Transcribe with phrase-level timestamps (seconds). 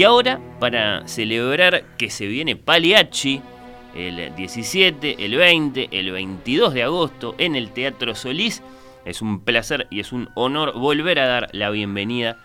[0.00, 3.42] Y ahora, para celebrar que se viene Pagliacci
[3.94, 8.62] el 17, el 20, el 22 de agosto en el Teatro Solís,
[9.04, 12.38] es un placer y es un honor volver a dar la bienvenida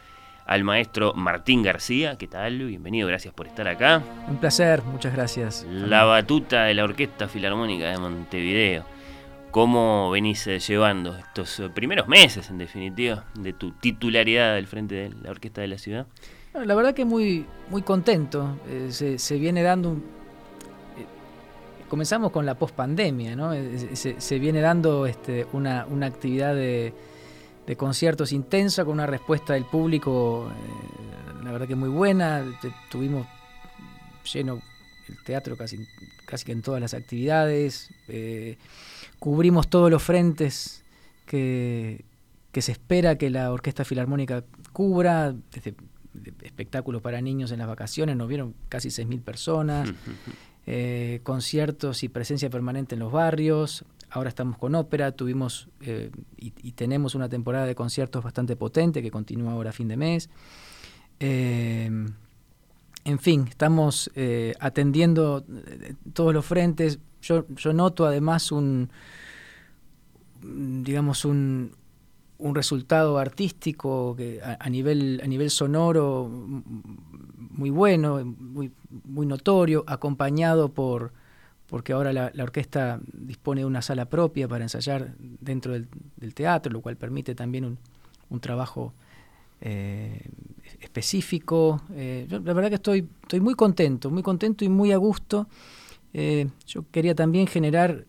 [0.46, 2.18] al maestro Martín García.
[2.18, 2.60] ¿Qué tal?
[2.60, 4.04] Bienvenido, gracias por estar acá.
[4.28, 5.66] Un placer, muchas gracias.
[5.70, 8.84] La batuta de la Orquesta Filarmónica de Montevideo.
[9.52, 14.96] ¿Cómo venís eh, llevando estos eh, primeros meses, en definitiva, de tu titularidad del frente
[14.96, 16.06] de la Orquesta de la Ciudad?
[16.64, 18.58] La verdad que muy, muy contento.
[18.70, 21.06] Eh, se, viene dando un, eh,
[21.90, 23.52] comenzamos con la pospandemia, ¿no?
[23.54, 26.94] Eh, se, viene dando este, una, actividad de,
[27.78, 30.50] conciertos intensa con una respuesta del público,
[31.44, 32.46] la verdad que muy buena.
[32.90, 33.28] Tuvimos
[34.32, 34.62] lleno
[35.10, 35.86] el teatro casi,
[36.26, 37.90] casi que en todas las actividades.
[39.20, 40.86] cubrimos todos los frentes
[41.26, 42.06] que,
[42.54, 45.36] que se espera que la Orquesta Filarmónica cubra,
[46.42, 49.94] espectáculos para niños en las vacaciones, nos vieron casi 6.000 personas,
[50.66, 53.86] eh, conciertos y presencia permanente en los barrios.
[54.10, 59.12] Ahora estamos con ópera, tuvimos eh, y, tenemos una temporada de conciertos bastante potente que
[59.12, 60.30] continúa ahora a fin de mes.
[61.20, 61.90] Eh,
[63.04, 64.10] en fin, estamos
[64.60, 65.46] atendiendo
[66.14, 67.00] todos los frentes.
[67.22, 68.90] Yo, yo noto además un,
[70.42, 71.72] digamos, un,
[72.38, 78.72] un resultado artístico que a, nivel, a nivel sonoro muy bueno, muy,
[79.06, 81.14] muy notorio, acompañado por
[81.68, 85.88] porque ahora la, orquesta dispone de una sala propia para ensayar dentro del,
[86.34, 87.80] teatro, lo cual permite también un,
[88.30, 88.94] un trabajo
[89.62, 90.22] eh,
[90.80, 91.82] específico.
[91.96, 95.48] Eh, la verdad que estoy, estoy muy contento, muy contento y muy a gusto.
[96.14, 98.06] Eh, yo quería también generar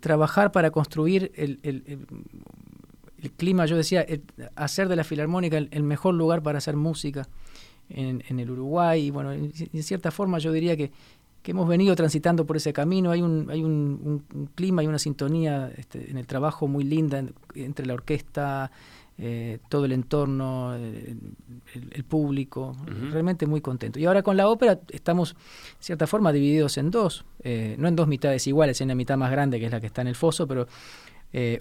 [0.00, 4.06] trabajar para construir el, el, clima, yo decía,
[4.54, 7.28] hacer de la Filarmónica el, mejor lugar para hacer música
[7.88, 9.06] en, en el Uruguay.
[9.06, 10.92] Y bueno, en, cierta forma yo diría que,
[11.42, 13.10] que, hemos venido transitando por ese camino.
[13.10, 17.86] Hay un, hay un, clima y una sintonía este, en el trabajo muy linda entre
[17.86, 18.70] la orquesta,
[19.20, 21.16] eh, todo el entorno, eh,
[21.90, 22.76] el, público,
[23.10, 23.98] realmente muy contento.
[23.98, 27.96] Y ahora con la ópera estamos, en cierta forma, divididos en dos, eh, no en
[27.96, 30.14] dos mitades iguales, en una mitad más grande que es la que está en el
[30.14, 30.68] foso, pero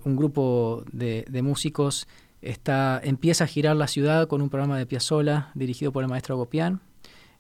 [0.06, 2.08] un grupo de, músicos
[2.44, 6.36] está, empieza a girar la ciudad con un programa de Piazzola dirigido por el maestro
[6.36, 6.80] Agopián,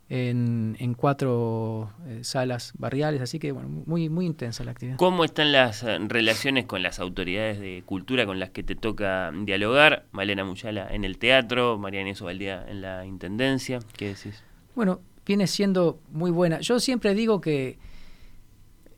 [0.09, 4.98] en, cuatro eh, salas barriales, así que bueno, muy, muy intensa la actividad.
[4.98, 9.31] ¿Cómo están las eh, relaciones con las autoridades de cultura con las que te toca
[9.44, 10.06] dialogar?
[10.12, 14.44] Malena Muyala en el teatro, María Inés Ovaldía en la intendencia, ¿qué decís?
[14.75, 16.60] Bueno, viene siendo muy buena.
[16.62, 17.77] Yo siempre digo que,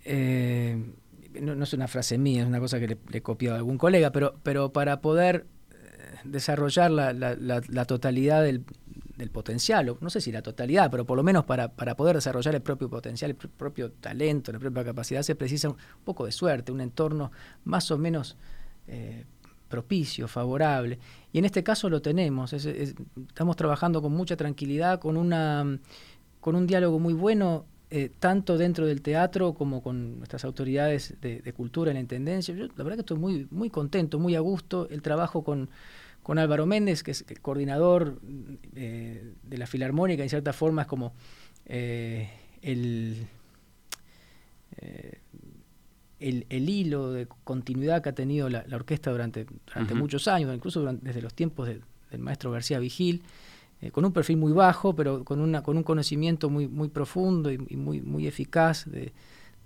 [0.06, 0.78] eh,
[1.42, 4.12] no, es una frase mía, es una cosa que le, he copiado a algún colega,
[4.12, 5.48] pero, pero para poder
[6.24, 8.64] desarrollar la, la, la totalidad del,
[9.20, 12.56] del potencial, no sé si la totalidad, pero por lo menos para, para, poder desarrollar
[12.56, 15.76] el propio potencial, el propio talento, la propia capacidad, se precisa un
[16.06, 17.32] poco de suerte, un entorno
[17.66, 18.38] más o menos
[18.88, 19.26] eh,
[19.68, 20.98] propicio, favorable.
[21.34, 25.80] Y en este caso lo tenemos, estamos trabajando con mucha tranquilidad, con, una,
[26.40, 31.54] con un diálogo muy bueno eh, tanto dentro del teatro como con nuestras autoridades de,
[31.54, 32.56] cultura en la Intendencia.
[32.56, 34.88] Yo la verdad que estoy muy, muy contento, muy a gusto.
[34.90, 35.70] El trabajo con,
[36.30, 38.20] con Álvaro Méndez, que es el coordinador
[38.76, 41.16] eh, de la Filarmónica, en cierta forma es como
[41.66, 42.30] eh,
[42.62, 43.26] el,
[46.20, 51.20] el, hilo de continuidad que ha tenido la, orquesta durante, durante muchos años, incluso desde
[51.24, 51.82] los tiempos del
[52.20, 53.24] maestro García Vigil.
[53.82, 57.52] Eh, con un perfil muy bajo, pero con, una, con un conocimiento muy, muy profundo
[57.52, 59.14] y, muy, muy eficaz de,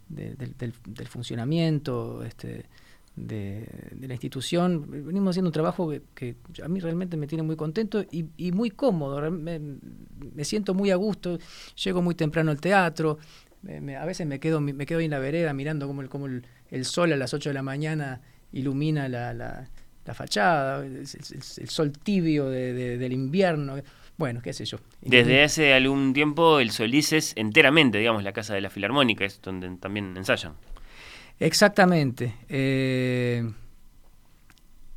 [0.08, 2.68] del, funcionamiento este,
[3.16, 3.68] de,
[4.00, 4.86] la institución.
[4.90, 9.30] Venimos haciendo un trabajo que, a mí realmente me tiene muy contento y, muy cómodo.
[9.32, 11.38] Me, siento muy a gusto,
[11.76, 13.20] llego muy temprano al teatro.
[13.68, 17.14] a veces me quedo, me quedo en la vereda mirando cómo el, como el, sol
[17.14, 18.22] a las 8 de la mañana
[18.52, 23.76] ilumina la, la, fachada, el, sol tibio del invierno.
[24.16, 24.78] Bueno, qué sé yo.
[25.02, 29.42] Desde hace algún tiempo el Solís es enteramente, digamos, la casa de la Filarmónica, es
[29.42, 30.54] donde también ensayan.
[31.40, 32.36] Exactamente.
[32.50, 33.52] Eh,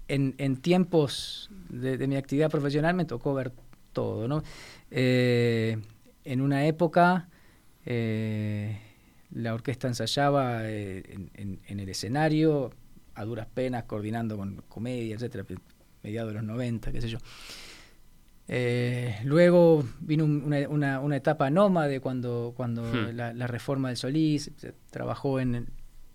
[0.08, 3.52] en, tiempos de, mi actividad profesional me tocó ver
[3.92, 4.42] todo, ¿no?
[4.90, 5.78] Eh,
[6.24, 7.28] en una época
[7.84, 8.78] eh,
[9.32, 12.70] la orquesta ensayaba en, en, el escenario,
[13.14, 15.44] a duras penas, coordinando con comedia, etcétera,
[16.02, 17.18] mediados de los 90, qué sé yo.
[18.48, 23.16] Eh, luego vino una, una, etapa nómade cuando, cuando hmm.
[23.16, 25.66] la, reforma del Solís, se trabajó en,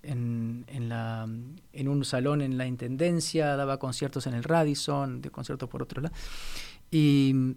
[0.03, 1.27] en, en, la,
[1.73, 6.01] en un salón en la Intendencia, daba conciertos en el Radisson, de conciertos por otro
[6.01, 6.15] lado.
[6.89, 7.55] Y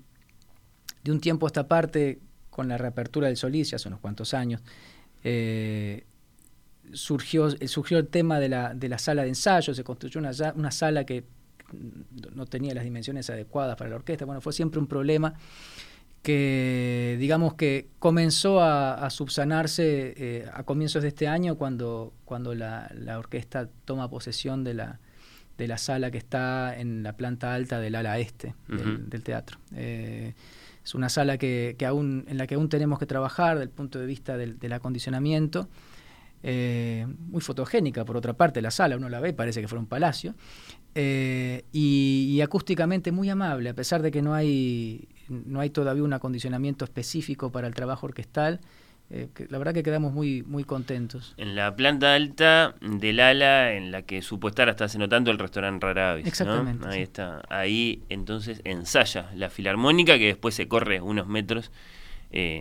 [1.02, 2.20] de un tiempo a esta parte,
[2.50, 4.62] con la reapertura del Solís, ya hace unos cuantos años,
[5.23, 6.06] eh,
[6.93, 10.70] surgió, surgió el tema de la, de la sala de ensayo, se construyó una, una
[10.70, 11.25] sala que
[12.35, 14.25] no tenía las dimensiones adecuadas para la orquesta.
[14.25, 15.35] Bueno, fue siempre un problema
[16.25, 22.91] que, digamos que comenzó a, subsanarse eh, a comienzos de este año cuando, cuando la,
[23.19, 25.00] orquesta toma posesión de la,
[25.59, 29.59] de la sala que está en la planta alta del ala este del, teatro.
[29.75, 30.32] Eh,
[30.82, 33.99] es una sala que, aún, en la que aún tenemos que trabajar desde el punto
[33.99, 35.69] de vista del, del acondicionamiento.
[36.47, 39.87] Eh, muy fotogénica por otra parte la sala, uno la ve, parece que fuera un
[39.87, 40.35] palacio,
[40.94, 46.12] eh, y, acústicamente muy amable, a pesar de que no hay, no hay todavía un
[46.12, 48.61] acondicionamiento específico para el trabajo orquestal.
[49.11, 51.35] Eh, la verdad que quedamos muy, muy contentos.
[51.37, 54.23] En la planta alta del ala en la que
[54.87, 56.26] hace no tanto el restaurante Raravis.
[56.26, 56.88] Exactamente.
[56.88, 57.43] Ahí está.
[57.49, 61.70] Ahí entonces ensaya la filarmónica que después se corre unos metros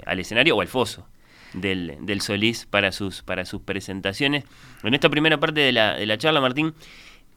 [0.06, 1.07] al escenario o al foso
[1.54, 4.44] del, del Solís para sus, para sus presentaciones.
[4.83, 6.74] En esta primera parte de la, de la charla, Martín,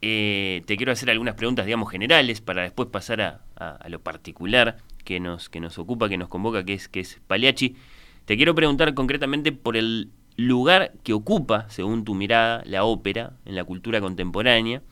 [0.02, 5.20] eh, te quiero hacer algunas preguntas, digamos, generales para después pasar a, lo particular que
[5.20, 7.76] nos, que nos ocupa, que nos convoca, que es, que es Paliachi.
[8.24, 13.56] Te quiero preguntar concretamente por el lugar que ocupa, según tu mirada, la ópera en
[13.56, 14.82] la cultura contemporánea,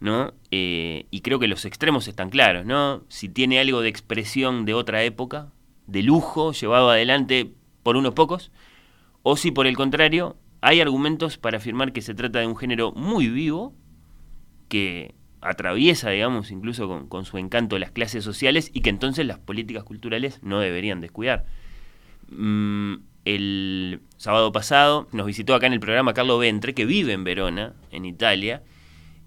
[0.00, 0.32] ¿no?
[0.50, 3.02] Eh, y creo que los extremos están claros, ¿no?
[3.08, 5.52] Si tiene algo de expresión de otra época,
[5.86, 8.50] de lujo, llevado adelante por unos pocos,
[9.22, 12.92] o si por el contrario hay argumentos para afirmar que se trata de un género
[12.92, 13.74] muy vivo,
[14.70, 19.84] que atraviesa, digamos, incluso con, su encanto las clases sociales y que entonces las políticas
[19.84, 21.44] culturales no deberían descuidar.
[22.30, 22.94] Mm,
[23.26, 27.74] el sábado pasado nos visitó acá en el programa Carlo Ventre, que vive en Verona,
[27.90, 28.62] en Italia,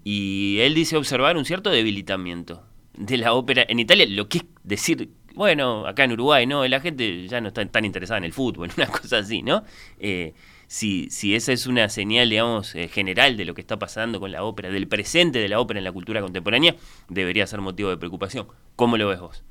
[0.02, 4.44] y él dice observar un cierto debilitamiento de la ópera en Italia, lo que es
[4.62, 6.66] decir bueno, acá en Uruguay, ¿no?
[6.66, 9.64] La gente ya no está tan interesada en el fútbol, una cosa así, ¿no?
[9.98, 10.32] Eh,
[10.74, 14.32] si, si esa es una señal, digamos, eh, general de lo que está pasando con
[14.32, 16.74] la ópera, del presente de la ópera en la cultura contemporánea,
[17.08, 18.48] debería ser motivo de preocupación.
[18.74, 19.44] ¿Cómo lo ves vos?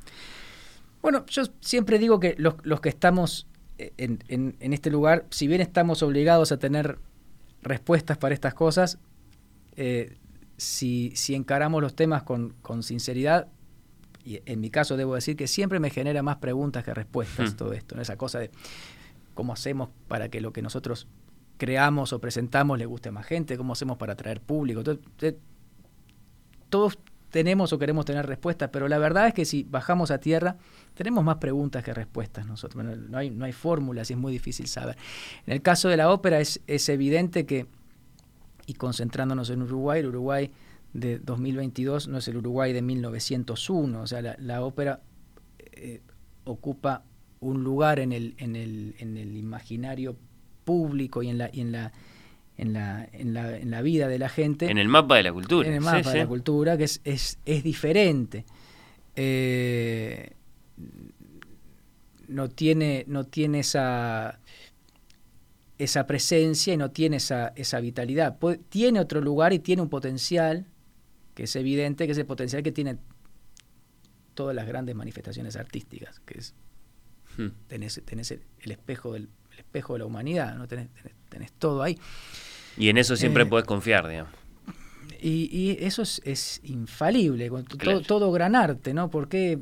[1.01, 6.03] Bueno, yo siempre digo que los, que estamos eh, en, este lugar, si bien estamos
[6.03, 6.99] obligados a tener
[7.61, 8.99] respuestas para estas cosas,
[10.57, 13.47] si, si, encaramos los temas con, con sinceridad,
[14.25, 17.55] y en mi caso debo decir que siempre me genera más preguntas que respuestas hmm.
[17.55, 18.01] todo esto, ¿no?
[18.01, 18.51] esa cosa de
[19.33, 21.07] cómo hacemos para que lo que nosotros
[21.57, 24.83] creamos o presentamos le guste a más gente, cómo hacemos para atraer público.
[26.69, 26.97] todos
[27.29, 30.57] tenemos o queremos tener respuestas, pero la verdad es que si bajamos a tierra,
[30.93, 32.85] tenemos más preguntas que respuestas nosotros.
[32.85, 34.97] No hay, fórmulas y es muy difícil saber.
[35.47, 37.65] En el caso de la ópera es, es evidente que,
[38.67, 40.51] y concentrándonos en Uruguay, el Uruguay
[40.93, 45.01] de 2022 no es el Uruguay de 1901, o sea, la, ópera
[45.57, 46.01] eh,
[46.43, 47.03] ocupa
[47.43, 50.15] un lugar en el, en el, en el imaginario
[50.63, 51.91] público y en la, y en la
[52.57, 54.69] en la, en, la, en la vida de la gente.
[54.69, 55.67] En el mapa de la cultura.
[55.67, 58.45] En el mapa de la cultura, que es, es, es diferente.
[59.15, 60.33] Eh,
[62.27, 64.39] no tiene, no tiene esa,
[65.77, 68.37] esa presencia y no tiene esa, esa vitalidad.
[68.69, 70.65] tiene otro lugar y tiene un potencial
[71.33, 72.97] que es evidente, que es el potencial que tiene
[74.33, 76.55] todas las grandes manifestaciones artísticas, que es
[77.37, 77.47] hmm.
[77.67, 80.67] tenés, el, espejo del espejo de la humanidad, ¿no?
[80.67, 80.89] tenés,
[81.59, 81.97] todo ahí.
[82.77, 84.31] Y en eso siempre eh, puedes confiar, digamos.
[85.21, 87.49] Y, eso es, infalible,
[87.81, 89.09] todo, todo, gran arte, ¿no?
[89.09, 89.57] ¿Por qué,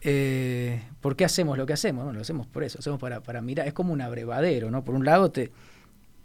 [0.00, 2.04] eh, ¿Por qué hacemos lo que hacemos?
[2.04, 4.84] Bueno, lo hacemos por eso, hacemos para, para mirar, es como un abrevadero, ¿no?
[4.84, 5.52] Por un lado te,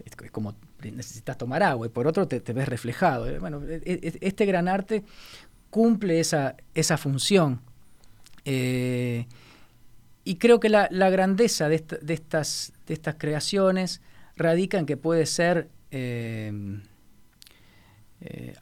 [0.06, 3.28] es como necesitas tomar agua y por otro te, ves reflejado.
[3.28, 5.04] Eh, bueno, e, e, este gran arte
[5.70, 7.62] cumple esa, esa función.
[8.46, 9.28] Eh,
[10.30, 12.72] y creo que la, grandeza de, estas,
[13.18, 14.00] creaciones
[14.36, 16.78] radica en que puede ser eh,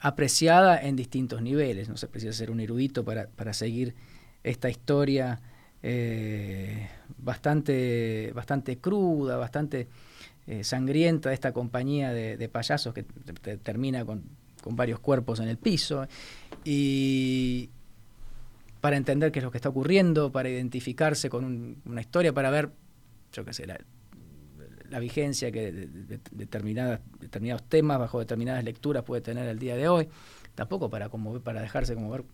[0.00, 1.90] apreciada en distintos niveles.
[1.90, 3.94] No se precisa ser un erudito para, seguir
[4.42, 5.42] esta historia
[7.18, 9.88] bastante, bastante cruda, bastante
[10.46, 13.02] eh, sangrienta de esta compañía de, payasos que
[13.58, 14.24] termina con,
[14.70, 16.08] varios cuerpos en el piso.
[18.80, 22.70] Para entender qué es lo que está ocurriendo, para identificarse con una historia, para ver,
[23.32, 23.78] yo qué sé, la,
[25.00, 25.70] vigencia que
[26.30, 30.08] determinadas, determinados temas bajo determinadas lecturas puede tener el día de hoy,
[30.54, 32.24] tampoco para conmover, para dejarse conmover,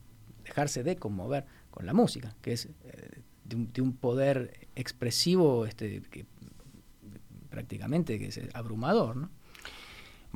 [0.44, 6.02] dejarse de conmover con la música, que es eh, de, un, poder expresivo este,
[7.50, 9.30] prácticamente, que es abrumador, ¿no?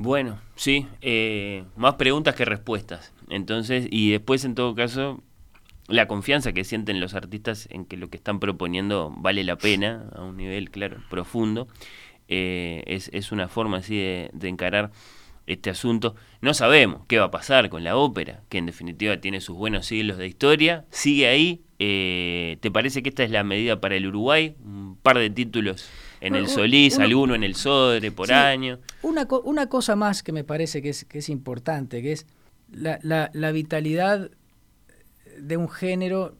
[0.00, 3.12] Bueno, sí, eh, más preguntas que respuestas.
[3.30, 5.24] Entonces, y después en todo caso,
[5.88, 10.10] la confianza que sienten los artistas en que lo que están proponiendo vale la pena,
[10.14, 11.66] a un nivel, claro, profundo,
[12.28, 14.90] eh, es, es, una forma así de, de, encarar
[15.46, 16.14] este asunto.
[16.42, 19.86] No sabemos qué va a pasar con la ópera, que en definitiva tiene sus buenos
[19.86, 21.62] siglos de historia, sigue ahí.
[21.78, 24.56] Eh, ¿Te parece que esta es la medida para el Uruguay?
[24.62, 25.88] Un par de títulos
[26.20, 28.78] en el Solís, alguno en el Sodre por año.
[29.02, 32.26] Una, una cosa más que me parece que es, que es importante, que es
[32.72, 34.30] la, la, vitalidad
[35.40, 36.36] de un género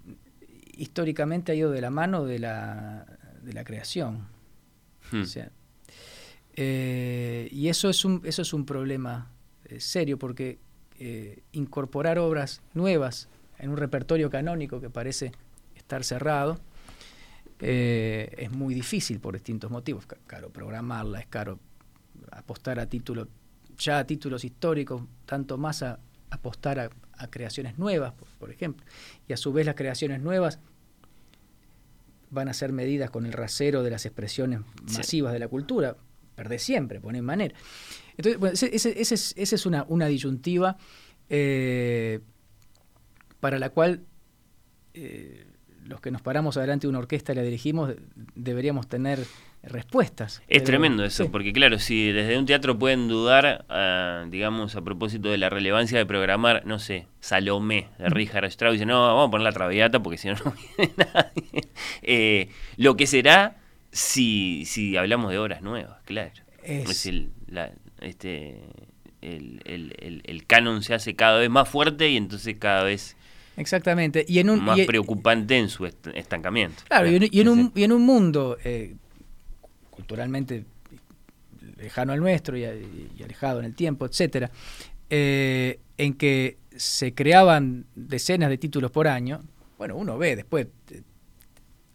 [0.76, 3.06] históricamente ha ido de la mano de la,
[3.42, 4.28] de la creación.
[5.10, 5.22] Hmm.
[6.54, 9.30] Eh, y eso es un, eso es un problema
[9.64, 10.58] eh, serio porque
[10.98, 13.28] eh, incorporar obras nuevas
[13.58, 15.32] en un repertorio canónico que parece
[15.76, 16.58] estar cerrado
[17.60, 20.06] es muy difícil por distintos motivos.
[20.28, 21.58] Caro programarla, es caro
[22.30, 23.26] apostar a títulos,
[23.76, 25.98] ya a títulos históricos, tanto más a
[26.30, 26.90] apostar a,
[27.26, 28.86] creaciones nuevas, por, ejemplo.
[29.26, 30.60] Y a su vez las creaciones nuevas
[32.30, 34.60] van a ser medidas con el rasero de las expresiones
[34.96, 35.96] masivas de la cultura.
[36.36, 37.56] Perdés siempre, poner manera.
[38.16, 40.76] Entonces, esa es, una, una disyuntiva
[41.28, 42.20] eh,
[43.40, 44.04] para la cual
[44.94, 45.46] eh,
[45.84, 47.94] los que nos paramos adelante de una orquesta y la dirigimos
[48.34, 49.24] deberíamos tener
[49.62, 50.42] respuestas.
[50.48, 55.30] Es tremendo eso, porque claro, si desde un teatro pueden dudar, ah, digamos, a propósito
[55.30, 59.30] de la relevancia de programar, no sé, Salomé de Richard Strauss, dice, no, vamos a
[59.30, 61.62] poner la traviata porque si no, no viene nadie.
[62.02, 63.56] Eh, lo que será
[63.92, 66.32] si, si hablamos de obras nuevas, claro.
[66.62, 67.30] Es, el,
[68.00, 68.60] este,
[69.22, 73.16] el, el, el canon se hace cada vez más fuerte y entonces cada vez
[73.58, 74.24] Exactamente.
[74.28, 76.84] Y en un, Más preocupante en su estancamiento.
[76.86, 78.94] Claro, y, en, un, y en un mundo eh,
[79.98, 80.64] culturalmente
[81.76, 84.48] lejano al nuestro y, alejado en el tiempo, etcétera,
[85.10, 89.40] eh, en que se creaban decenas de títulos por año,
[89.76, 90.68] bueno, uno ve después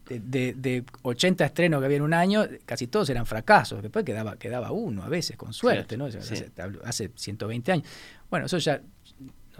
[0.09, 4.35] de, de, 80 estrenos que había en un año, casi todos eran fracasos, después quedaba,
[4.35, 6.05] quedaba uno a veces, con suerte, ¿no?
[6.05, 6.51] Hace,
[6.83, 7.87] hace 120 años.
[8.29, 8.81] Bueno, eso ya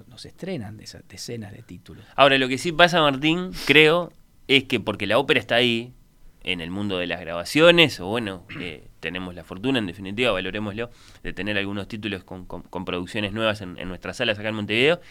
[0.08, 2.04] no, se estrenan de esas decenas de títulos.
[2.18, 4.12] Ahora, lo que sí pasa, Martín, creo,
[4.50, 5.94] es que porque la ópera está ahí,
[6.44, 8.46] en el mundo de las grabaciones, o bueno,
[9.00, 10.90] tenemos la fortuna, en definitiva, valorémoslo,
[11.24, 12.46] de tener algunos títulos con,
[12.86, 15.02] producciones nuevas en, nuestras salas acá en Montevideo,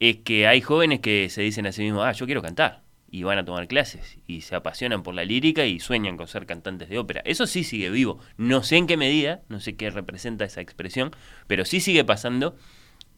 [0.00, 3.22] es que hay jóvenes que se dicen a sí mismos, ah, yo quiero cantar, y
[3.22, 6.88] van a tomar clases, y se apasionan por la lírica y sueñan con ser cantantes
[6.88, 7.22] de ópera.
[7.24, 11.12] Eso sí sigue vivo, no sé en qué medida, no sé qué representa esa expresión,
[11.46, 12.56] pero sí sigue pasando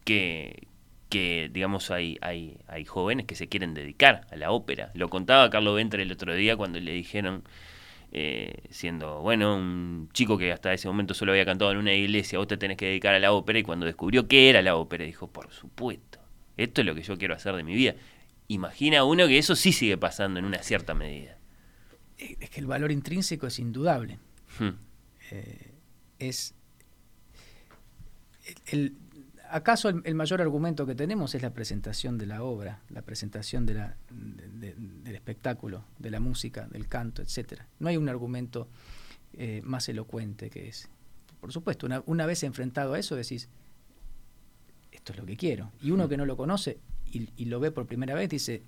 [0.05, 0.69] que,
[1.13, 4.91] que, digamos, hay, hay, hay jóvenes que se quieren dedicar a la ópera.
[4.95, 7.45] Lo contaba Carlos Ventre el otro día cuando le dijeron,
[8.13, 12.39] eh, siendo, bueno, un chico que hasta ese momento solo había cantado en una iglesia,
[12.39, 15.05] vos te tenés que dedicar a la ópera, y cuando descubrió qué era la ópera,
[15.05, 16.19] dijo, por supuesto,
[16.57, 17.95] esto es lo que yo quiero hacer de mi vida.
[18.49, 21.37] Imagina uno que eso sí sigue pasando en una cierta medida.
[22.17, 24.19] Es que el valor intrínseco es indudable.
[24.59, 24.77] Hmm.
[25.31, 25.75] Eh,
[26.19, 26.55] es
[28.67, 28.97] el,
[29.53, 33.85] ¿Acaso el, mayor argumento que tenemos es la presentación de la obra, la presentación del
[35.05, 37.69] espectáculo, de la música, del canto, etcétera?
[37.79, 38.69] No hay un argumento
[39.35, 40.89] eh, más elocuente que ese.
[41.39, 43.51] Por supuesto, una, vez enfrentado a eso decís,
[44.91, 45.71] esto es lo que quiero.
[45.83, 46.79] Y uno que no lo conoce
[47.13, 48.63] y, lo ve por primera vez dice,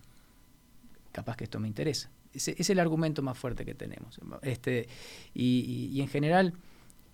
[1.13, 2.11] capaz que esto me interesa.
[2.35, 4.21] Es el argumento más fuerte que tenemos.
[4.43, 4.87] Este,
[5.33, 6.53] y, en general,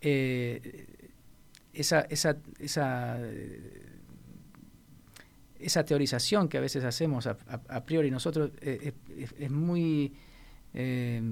[0.00, 1.00] eh,
[1.73, 3.19] esa, esa, esa,
[5.59, 8.93] esa teorización que a veces hacemos a, priori nosotros eh,
[9.39, 10.12] es, muy
[10.75, 11.23] eh,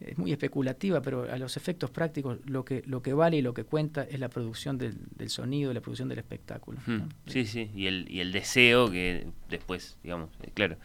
[0.00, 3.54] es muy especulativa, pero a los efectos prácticos lo que lo que vale y lo
[3.54, 6.78] que cuenta es la producción del, del sonido, la producción del espectáculo.
[7.26, 10.76] Sí, sí, y el, y el deseo que después, digamos, eh, claro,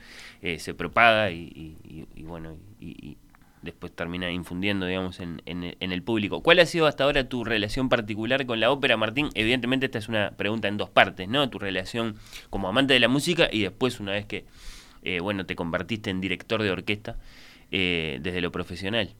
[0.57, 3.17] se propaga y, y bueno, y,
[3.61, 6.41] después termina infundiendo, digamos, en, en, el público.
[6.41, 9.29] ¿Cuál ha sido hasta ahora tu relación particular con la ópera, Martín?
[9.33, 11.49] Evidentemente esta es una pregunta en dos partes, ¿no?
[11.49, 12.15] Tu relación
[12.49, 14.45] como amante de la música y después una vez que,
[15.03, 17.17] eh, bueno, te convertiste en director de orquesta
[17.71, 19.13] eh, desde lo profesional.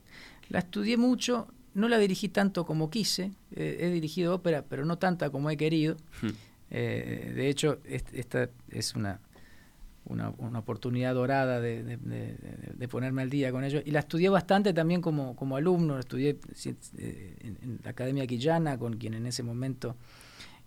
[0.50, 4.98] La estudié mucho, no la dirigí tanto como quise, eh, he dirigido ópera, pero no
[4.98, 5.98] tanta como he querido.
[6.21, 6.29] Hmm.
[6.69, 9.19] de hecho, esta es una
[10.05, 13.84] una, oportunidad dorada de, ponerme al día con ellos.
[13.86, 16.38] Y la estudié bastante también como, como alumno, estudié
[16.98, 19.96] eh, en, la Academia Quillana, con quien en ese momento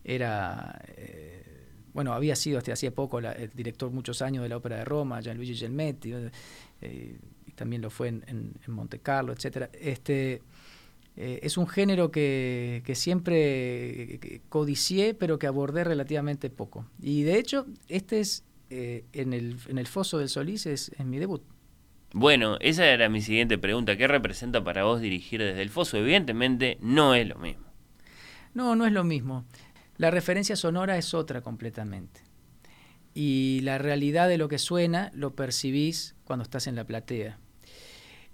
[0.04, 4.76] era, eh, bueno, había sido hasta hace poco el director muchos años de la Ópera
[4.76, 6.12] de Roma, Gianluigi Gelmetti,
[6.80, 9.68] eh, y también lo fue en, en, Monte Carlo, etc.
[9.72, 10.42] Este,
[11.16, 16.86] es un género que, que siempre codicié, pero que abordé relativamente poco.
[17.00, 18.42] Y de hecho, este es
[18.76, 21.44] eh, en, el, en el Foso del Solís es, mi debut.
[22.12, 23.96] Bueno, esa era mi siguiente pregunta.
[23.96, 25.96] ¿Qué representa para vos dirigir desde el Foso?
[25.96, 27.66] Evidentemente no es lo mismo.
[28.52, 29.44] No, no es lo mismo.
[29.96, 32.22] La referencia sonora es otra completamente.
[33.14, 37.38] Y la realidad de lo que suena lo percibís cuando estás en la platea.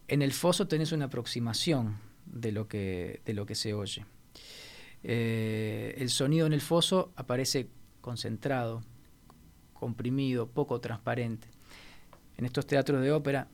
[0.08, 4.06] En el foso tenés una aproximación de lo que, de lo que se oye.
[5.02, 7.68] Eh, el sonido en el foso aparece
[8.00, 8.82] concentrado,
[9.80, 11.48] comprimido, poco transparente.
[12.36, 13.48] En estos teatros de ópera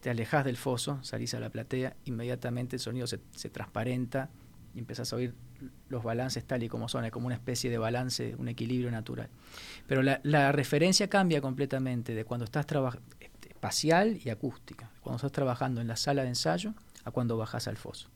[0.00, 4.28] te alejas del foso, salís a la platea, inmediatamente el sonido se, transparenta
[4.74, 5.34] y empezás a oír
[5.88, 9.30] los balances tal y como son, es como una especie de balance, un equilibrio natural.
[9.86, 13.06] Pero la, referencia cambia completamente de cuando estás trabajando,
[13.48, 16.74] espacial y acústica, cuando estás trabajando en la sala de ensayo
[17.04, 18.10] a cuando bajas al foso.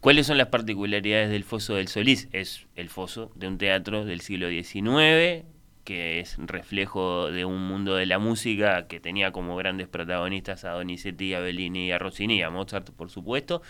[0.00, 2.28] ¿Cuáles son las particularidades del Foso del Solís?
[2.32, 5.44] Es el foso de un teatro del siglo XIX,
[5.88, 10.72] que es reflejo de un mundo de la música que tenía como grandes protagonistas a
[10.72, 13.62] Donizetti, a Bellini y a Rossini, a Mozart por supuesto,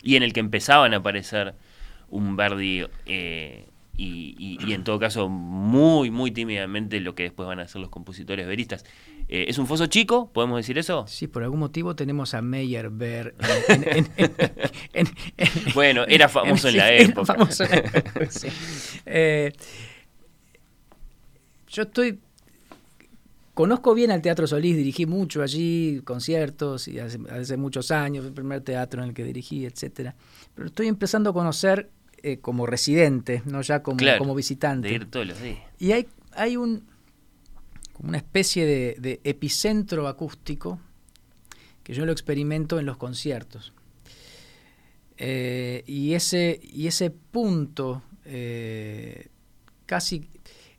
[0.00, 1.56] y en el que empezaban a aparecer
[2.10, 7.66] un Verdi eh, y, en todo caso muy, muy tímidamente lo que después van a
[7.66, 8.84] ser los compositores veristas.
[9.28, 10.30] Eh, ¿Es un foso chico?
[10.32, 11.06] ¿Podemos decir eso?
[11.08, 13.34] Sí, por algún motivo tenemos a Meyerbeer.
[15.74, 17.36] bueno, era famoso en, la época.
[19.06, 19.52] Eh,
[21.74, 22.18] yo estoy
[23.54, 28.62] Conozco bien al Teatro Solís, dirigí mucho allí, conciertos, y hace, muchos años, el primer
[28.62, 30.16] teatro en el que dirigí, etcétera.
[30.56, 31.88] Pero estoy empezando a conocer
[32.24, 34.88] eh, como residente, no ya como, como visitante.
[34.88, 35.60] De ir todos los días.
[35.78, 36.84] Y hay, hay un,
[37.92, 40.80] como una especie de, epicentro acústico
[41.84, 43.72] que yo lo experimento en los conciertos.
[45.16, 49.28] Eh, y, ese, y ese punto eh,
[49.86, 50.26] casi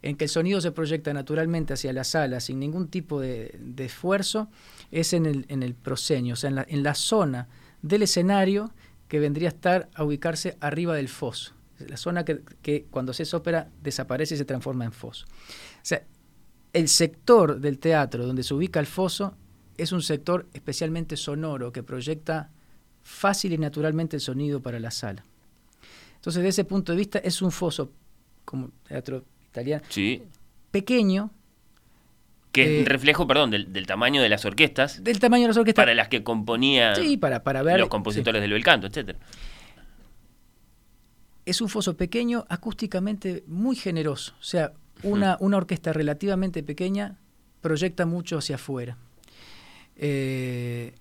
[0.05, 4.49] en que el sonido se proyecta naturalmente hacia la sala sin ningún tipo de, esfuerzo,
[4.91, 7.47] es en el, en el proscenio, o sea, en la, zona
[7.81, 8.71] del escenario
[9.07, 11.53] que vendría a estar a ubicarse arriba del foso.
[11.79, 15.25] La zona que, cuando se ópera desaparece y se transforma en foso.
[15.25, 16.03] O sea,
[16.71, 19.35] el sector del teatro donde se ubica el foso
[19.75, 22.51] es un sector especialmente sonoro que proyecta
[23.01, 25.25] fácil y naturalmente el sonido para la sala.
[26.13, 27.91] Entonces, desde ese punto de vista, es un foso,
[28.45, 29.25] como teatro
[29.89, 30.23] Sí.
[30.71, 31.31] Pequeño.
[32.51, 35.03] Que es eh, reflejo, perdón, del, tamaño de las orquestas.
[35.03, 35.83] Del tamaño de las orquestas.
[35.83, 39.17] Para las que componían sí, para, para ver, los compositores del bel canto, etc.
[41.45, 44.33] Es un foso pequeño, acústicamente muy generoso.
[44.39, 47.17] O sea, una, una orquesta relativamente pequeña
[47.61, 48.97] proyecta mucho hacia afuera.
[49.97, 50.93] Eh,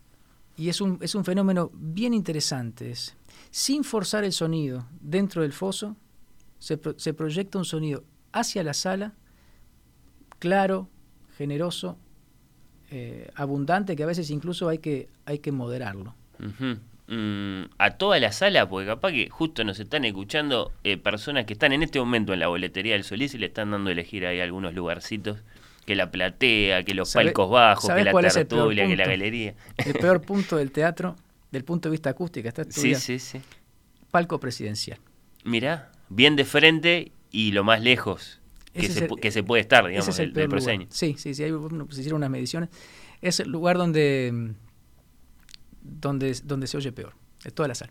[0.56, 2.92] y es un, es un fenómeno bien interesante.
[3.50, 5.96] Sin forzar el sonido dentro del foso,
[6.58, 9.12] se, se proyecta un sonido hacia la sala,
[10.38, 10.88] claro,
[11.38, 11.96] generoso,
[12.90, 16.14] eh, abundante que a veces incluso hay que, hay que moderarlo.
[17.06, 21.52] Mm, a toda la sala, porque capaz que justo nos están escuchando eh, personas que
[21.52, 24.26] están en este momento en la boletería del Solís y le están dando a elegir
[24.26, 25.38] ahí algunos lugarcitos,
[25.86, 29.54] que la platea, que los ¿Sabe- palcos bajos, que la tertulia, que la galería.
[29.76, 31.14] El peor punto del teatro,
[31.52, 33.40] del punto de vista acústico, está Sí, sí, sí.
[34.10, 34.98] Palco presidencial.
[35.44, 38.40] Mirá, bien de frente y lo más lejos
[38.72, 40.86] que, se, es el- pu- que se puede estar, digamos, es el del, del proscenio.
[40.90, 42.68] Sí, sí, sí, bueno, se hicieron unas mediciones.
[43.20, 44.52] Es el lugar donde,
[45.82, 47.74] donde, donde se oye peor, de toda la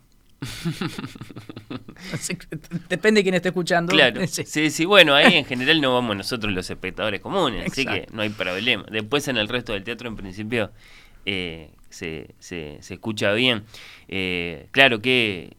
[2.28, 3.92] que Depende de quién esté escuchando.
[3.92, 4.44] Claro, Sí.
[4.46, 8.22] sí, sí, bueno, ahí en general no vamos nosotros los espectadores comunes, así que no
[8.22, 8.84] hay problema.
[8.90, 10.70] Después en el resto del teatro, en principio,
[11.26, 13.64] eh, se, se, se escucha bien.
[14.08, 15.56] Eh, claro, que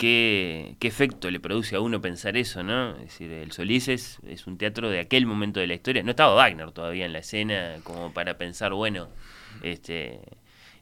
[0.00, 2.92] qué, qué efecto le produce a uno pensar eso, ¿no?
[2.96, 6.02] Es decir, el Solís es, es un teatro de aquel momento de la historia.
[6.02, 9.08] No estaba Wagner todavía en la escena como para pensar, bueno,
[9.62, 10.20] este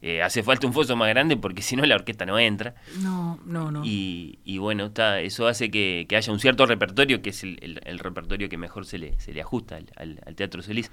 [0.03, 2.77] eh, hace falta un foso más grande porque si no la orquesta no entra.
[3.03, 3.85] No, no, no.
[3.85, 7.59] Y, y bueno, está, eso hace que, que haya un cierto repertorio, que es el,
[7.61, 10.91] el- el repertorio que mejor se le, se le ajusta al, al- al Teatro Solís.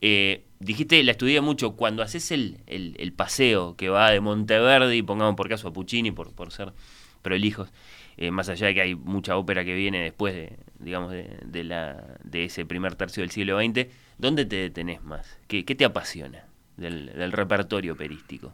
[0.00, 5.02] Eh, dijiste, la estudié mucho, cuando haces el, el- el paseo que va de Monteverdi,
[5.02, 6.72] pongamos por caso a Puccini, por, por ser
[7.20, 7.70] prolijos,
[8.16, 11.64] eh, más allá de que hay mucha ópera que viene después de, digamos, de, de
[11.64, 13.86] la, de ese primer tercio del siglo XX,
[14.18, 15.38] ¿dónde te detenés más?
[15.48, 16.44] ¿Qué, qué te apasiona
[16.76, 18.52] del, del repertorio operístico?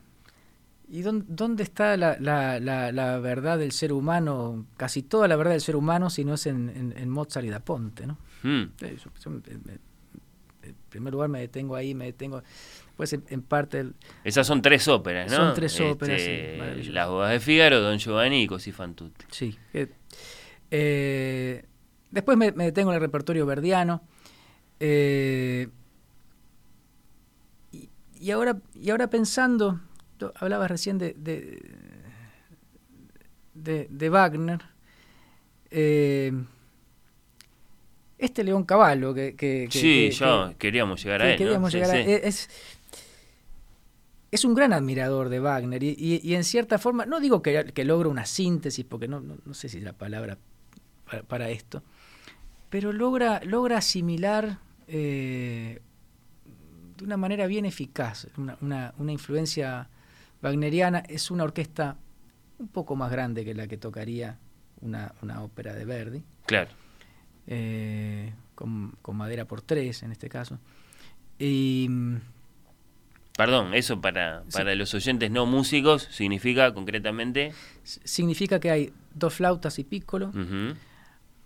[0.89, 4.67] ¿Y dónde, dónde está la, la- la- la verdad del ser humano?
[4.77, 7.51] Casi toda la verdad del ser humano, si no es en, en- en Mozart y
[7.51, 8.19] Da Ponte, ¿no?
[8.45, 9.31] Mm, Eh, yo-
[10.63, 12.43] en primer lugar me detengo ahí, me detengo.
[12.97, 15.37] Pues en, en parte el- Esas son tres óperas, ¿no?
[15.37, 16.85] Son tres óperas, sí, Este.
[16.93, 19.27] Las bodas de Fígaro, Don Giovanni y Così fan tutte.
[19.31, 19.57] Sí.
[20.71, 21.65] eh,
[22.11, 24.03] después me, me detengo en el repertorio verdiano.
[24.81, 25.69] eh,
[27.73, 29.81] y, y ahora, y ahora pensando,
[30.19, 31.61] tú hablabas recién de, de,
[33.55, 34.61] de- de Wagner.
[35.71, 36.33] eh,
[38.19, 39.37] este León Caballo que...
[39.37, 41.33] que- que- Sí, que- que- queríamos llegar a él.
[41.33, 41.39] ¿no?
[41.39, 42.11] queríamos Sí, llegar a- sí.
[42.13, 42.49] es,
[44.31, 47.65] es un gran admirador de Wagner y, y- y en cierta forma, no digo que,
[47.75, 50.37] que logra una síntesis, porque no, no, no sé si es la palabra
[51.09, 51.83] para, para esto,
[52.71, 54.59] pero logra, logra asimilar
[54.89, 55.81] eh,
[56.97, 59.89] de una manera bien eficaz una, una- una influencia
[60.43, 61.01] wagneriana.
[61.09, 61.97] Es una orquesta
[62.59, 64.39] un poco más grande que la que tocaría
[64.81, 66.71] una, una ópera de Verdi Claro.
[67.47, 70.59] eh, con, con madera por tres en este caso.
[71.39, 72.17] Y mm,
[73.37, 74.53] Perdón, eso para, Sí.
[74.53, 77.53] para los oyentes no músicos significa concretamente.
[77.83, 80.33] significa que hay dos flautas y pícolo,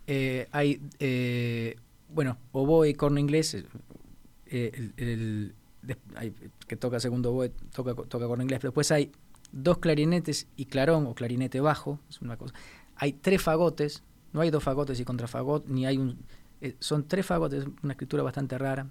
[0.07, 1.75] eh, hay, eh,
[2.09, 6.33] bueno, oboe y corno inglés, eh, el, el- des- hay-
[6.67, 9.11] que toca segundo oboe, toca, toca corno inglés, pero después hay
[9.51, 12.53] dos clarinetes y clarón o clarinete bajo, es una cosa.
[12.95, 16.19] Hay tres fagotes, no hay dos fagotes y contrafagot, ni hay un...
[16.61, 18.87] eh, son tres fagotes, una escritura bastante rara.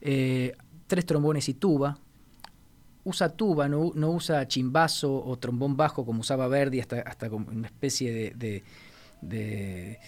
[0.00, 1.98] Tres trombones y tuba.
[3.04, 7.48] Usa tuba, no, no usa chimbazo o trombón bajo como usaba Verdi, hasta, hasta como
[7.50, 8.62] una especie de, de,
[9.20, 9.98] de-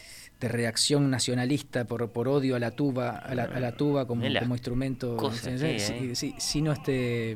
[0.41, 4.25] de reacción nacionalista por, por odio a la tuba, a la, a la tuba como,
[4.41, 5.17] como instrumento.
[5.33, 7.33] sí, sino este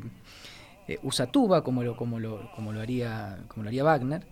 [0.86, 4.26] eh, usa tuba como lo, como lo, como lo haría, como lo haría Wagner.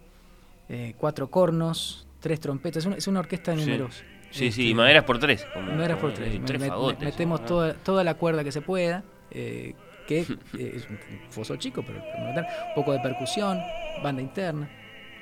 [0.68, 3.60] Eh, cuatro cornos, tres trompetas, es una, es una orquesta Sí.
[3.60, 4.02] numerosa.
[4.30, 5.46] Sí, sí, Este, maderas por tres.
[5.54, 6.40] como- Maderas por tres.
[6.44, 7.00] tres me- fagotes.
[7.04, 9.74] metemos toda, toda la cuerda que se pueda, eh,
[10.06, 10.98] que eh, es un
[11.30, 13.60] foso chico, pero un poco de percusión,
[14.02, 14.68] banda interna.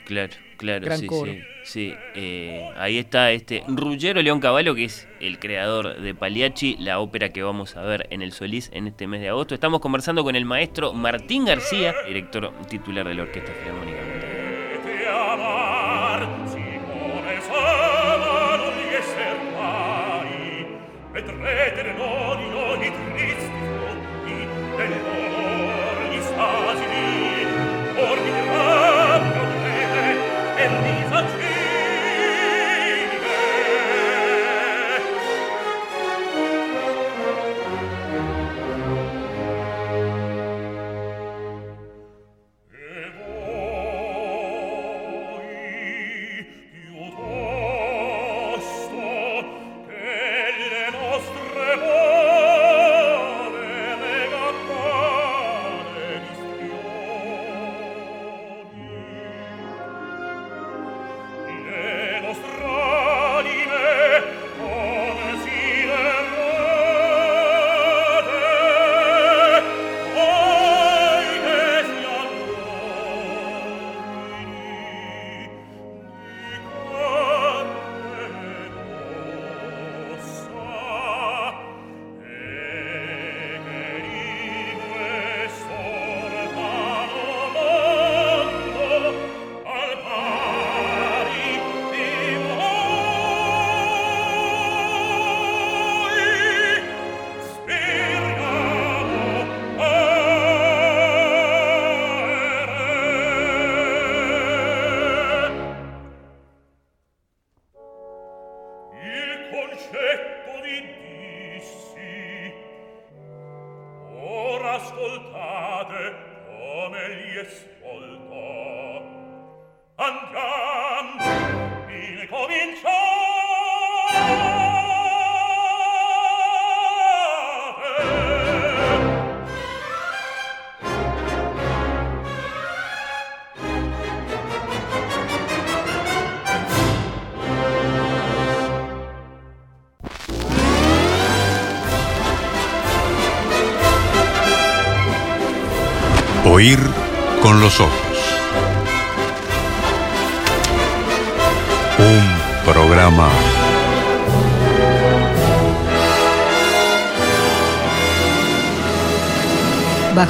[0.05, 1.33] Claro, claro, Gran sí, coro.
[1.33, 1.41] sí.
[1.65, 1.95] sí.
[2.15, 7.31] Eh, ahí está este Ruggero León Cavallo, que es el creador de Pagliacci, la ópera
[7.31, 9.55] que vamos a ver en el Solís en este mes de agosto.
[9.55, 14.35] Estamos conversando con el maestro Martín García, director titular de la Orquesta Filarmónica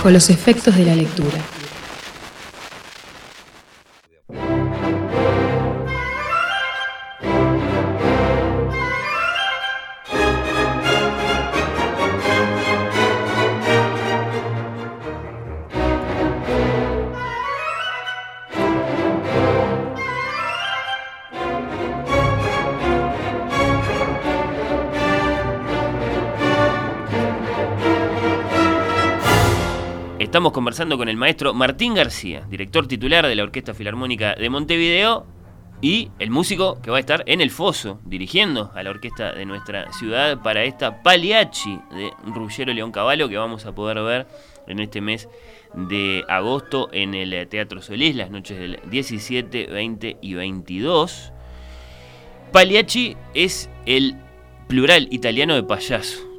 [0.04, 1.38] bajo los efectos de la lectura.
[30.64, 35.26] Conversando con el maestro Martín García, director titular de la Orquesta Filarmónica de Montevideo
[35.82, 39.44] y el músico que va a estar en el foso dirigiendo a la orquesta de
[39.44, 44.26] nuestra ciudad para esta Pagliacci de Ruggero León Cavallo que vamos a poder ver
[44.66, 45.28] en este mes
[45.74, 51.30] de agosto en el Teatro Solís, las noches del 17, 20 y 22.
[52.52, 54.16] Pagliacci es el
[54.66, 56.33] plural italiano de payaso.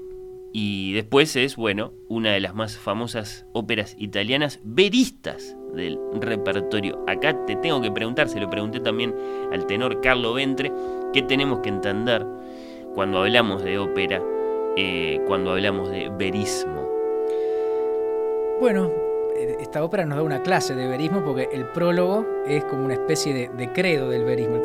[0.58, 7.04] Y después es, bueno, una de las más famosas óperas italianas veristas del repertorio.
[7.08, 9.14] Acá te tengo que preguntar, se lo pregunté también
[9.52, 10.72] al tenor Carlo Ventre,
[11.12, 12.26] ¿qué tenemos que entender
[12.94, 14.24] cuando hablamos de ópera,
[14.78, 16.88] eh, cuando hablamos de verismo?
[18.62, 18.90] Bueno,
[19.60, 23.50] esta ópera nos da una clase de verismo porque el prólogo es como una especie
[23.50, 24.62] de, credo del verismo.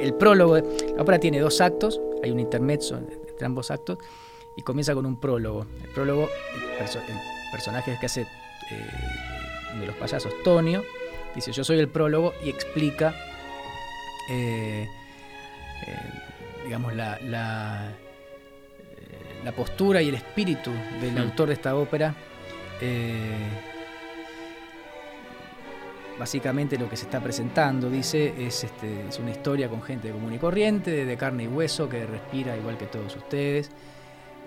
[0.00, 3.98] El, prólogo, la ópera tiene dos actos, hay un intermezzo entre ambos actos
[4.56, 5.66] y comienza con un prólogo.
[5.82, 6.28] El prólogo,
[6.78, 6.86] el,
[7.50, 10.84] personaje que hace eh, de los payasos, Tonio,
[11.34, 13.14] dice yo soy el prólogo y explica,
[14.30, 14.88] eh,
[15.86, 15.96] eh,
[16.64, 17.92] digamos, la, la,
[19.56, 22.14] postura y el espíritu del autor de esta ópera.
[26.18, 30.32] básicamente lo que se está presentando, dice, es, este, es una historia con gente común
[30.32, 33.70] y corriente, de carne y hueso, que respira igual que todos ustedes.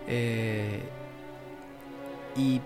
[0.08, 0.82] Eh,
[2.38, 2.62] y,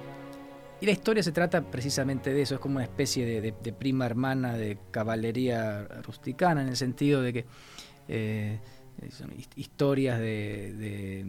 [0.82, 4.78] la historia se trata precisamente de eso, es como una especie de, prima hermana de
[4.92, 7.46] caballería rusticana, en el sentido de que
[8.08, 8.60] eh,
[9.12, 11.26] son historias de,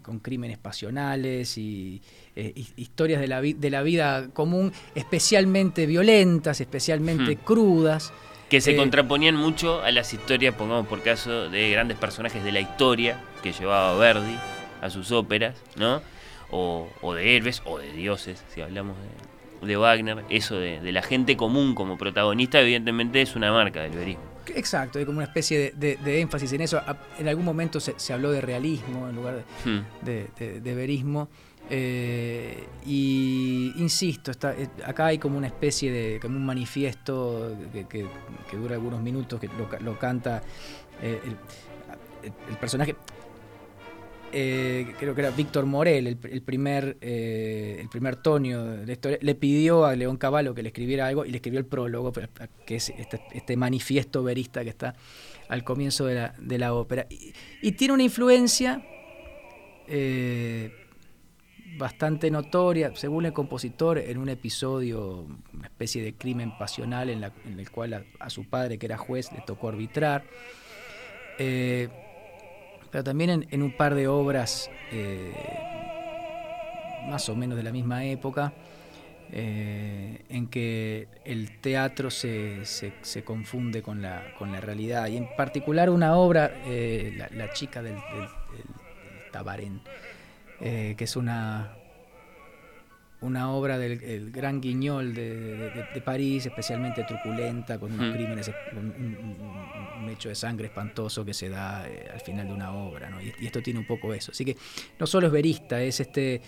[0.00, 2.00] con crímenes pasionales y
[2.34, 7.44] eh, historias de la, de la vida común, especialmente violentas, especialmente hmm.
[7.44, 8.10] crudas.
[8.48, 12.60] Que se contraponían mucho a las historias, pongamos por caso, de grandes personajes de la
[12.60, 14.38] historia que llevaba Verdi
[14.84, 16.02] a sus óperas, ¿no?
[16.50, 18.96] O, de héroes o de dioses, si hablamos
[19.62, 20.24] de, Wagner.
[20.28, 24.22] Eso de, la gente común como protagonista, evidentemente es una marca del verismo.
[24.54, 26.82] Exacto, hay como una especie de, énfasis en eso.
[27.18, 29.44] En algún momento se, habló de realismo en lugar
[30.02, 30.62] de, hmm.
[30.62, 31.28] verismo.
[31.70, 37.56] Eh, y insisto, está, eh, acá hay como una especie de, como un manifiesto
[37.88, 38.06] que,
[38.52, 39.48] dura algunos minutos, que
[39.80, 40.42] lo, canta
[41.00, 41.20] eh,
[42.22, 42.94] el, personaje.
[44.36, 49.18] Eh, creo que era Víctor Morel, el, primer, eh, el primer Tonio de la historia,
[49.20, 52.12] le pidió a León Cavallo que le escribiera algo y le escribió el prólogo,
[52.66, 54.96] que es este, este manifiesto verista que está
[55.48, 57.06] al comienzo de la, de la ópera.
[57.08, 58.84] Y, tiene una influencia
[59.86, 60.72] eh,
[61.78, 67.70] bastante notoria, según el compositor, en un episodio, una especie de crimen pasional en, el
[67.70, 70.24] cual a, su padre, que era juez, le tocó arbitrar
[72.94, 75.32] pero también en, un par de obras eh,
[77.08, 78.52] más o menos de la misma época,
[79.32, 82.62] eh, en que el teatro se,
[83.24, 85.08] confunde con la, con la, realidad.
[85.08, 88.28] Y en particular una obra, eh, la, chica del, del,
[89.32, 89.80] Tabarén,
[90.60, 91.76] que es una,
[93.24, 100.34] una obra del gran guiñol de, París, especialmente truculenta, con unos crímenes, un, hecho de
[100.34, 103.86] sangre espantoso que se da eh, al final de una obra, y, esto tiene un
[103.86, 104.32] poco eso.
[104.32, 104.56] Así que
[104.98, 106.42] no solo es verista, es este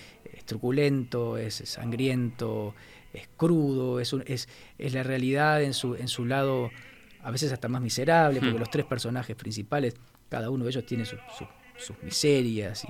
[0.45, 2.75] truculento, es sangriento,
[3.13, 6.71] es crudo, es, es, es, la realidad en su, en su lado
[7.23, 9.95] a veces hasta más miserable, porque los tres personajes principales,
[10.29, 11.19] cada uno de ellos tiene sus
[12.03, 12.89] miserias y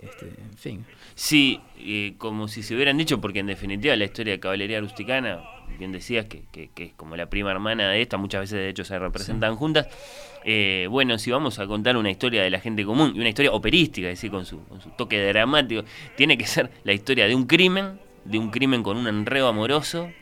[0.00, 0.84] Este, en fin.
[1.14, 5.40] Sí, eh, como si se hubieran dicho, porque en definitiva la historia de Caballería Rusticana,
[5.78, 8.68] bien decías que, que- que es como la prima hermana de esta, muchas veces de
[8.68, 9.88] hecho se representan juntas.
[10.44, 13.50] Eh, bueno, si vamos a contar una historia de la gente común y una historia
[13.52, 15.82] operística, es decir, con su, con su toque dramático,
[16.14, 20.12] tiene que ser la historia de un crimen, de un crimen con un enredo amoroso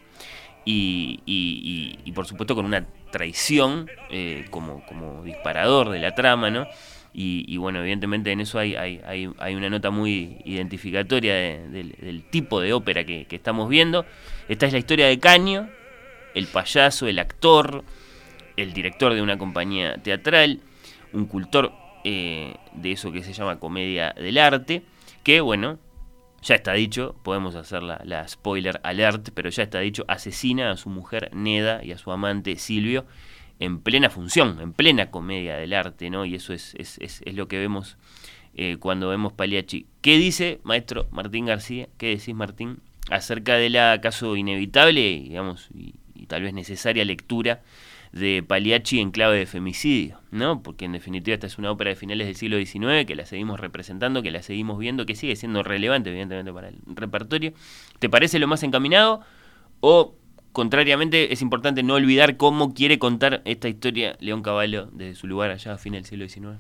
[0.64, 6.14] y, y- y- y, por supuesto con una traición eh, como, como disparador de la
[6.14, 6.66] trama, ¿no?
[7.18, 11.94] Y, y, bueno, evidentemente en eso hay, hay, hay, hay una nota muy identificatoria de-
[11.98, 14.04] del, tipo de ópera que, que estamos viendo.
[14.50, 15.70] Esta es la historia de Caño,
[16.34, 17.84] el payaso, el actor,
[18.58, 20.60] el director de una compañía teatral,
[21.14, 21.72] un cultor
[22.04, 24.82] eh, de eso que se llama comedia del arte,
[25.22, 25.78] que bueno,
[26.42, 30.90] ya está dicho, podemos hacer la spoiler alert, pero ya está dicho, asesina a su
[30.90, 33.06] mujer Neda y a su amante Silvio
[33.58, 36.24] en plena función, en plena comedia del arte, ¿no?
[36.24, 37.96] Y eso es, es, es, lo que vemos
[38.54, 39.86] eh, cuando vemos Pagliacci.
[40.00, 41.88] ¿Qué dice, maestro Martín García?
[41.98, 42.80] ¿Qué decís, Martín?
[43.10, 47.62] Acerca del acaso inevitable, digamos, y, y tal vez necesaria lectura
[48.12, 50.62] de Pagliacci en clave de femicidio, ¿no?
[50.62, 53.60] Porque en definitiva esta es una ópera de finales del siglo XIX que la seguimos
[53.60, 57.52] representando, que la seguimos viendo, que sigue siendo relevante evidentemente para el repertorio.
[57.98, 59.20] ¿Te parece lo más encaminado
[59.80, 60.14] o
[60.56, 65.50] contrariamente es importante no olvidar cómo quiere contar esta historia León Caballo desde su lugar
[65.50, 66.58] allá a fines del siglo XIX?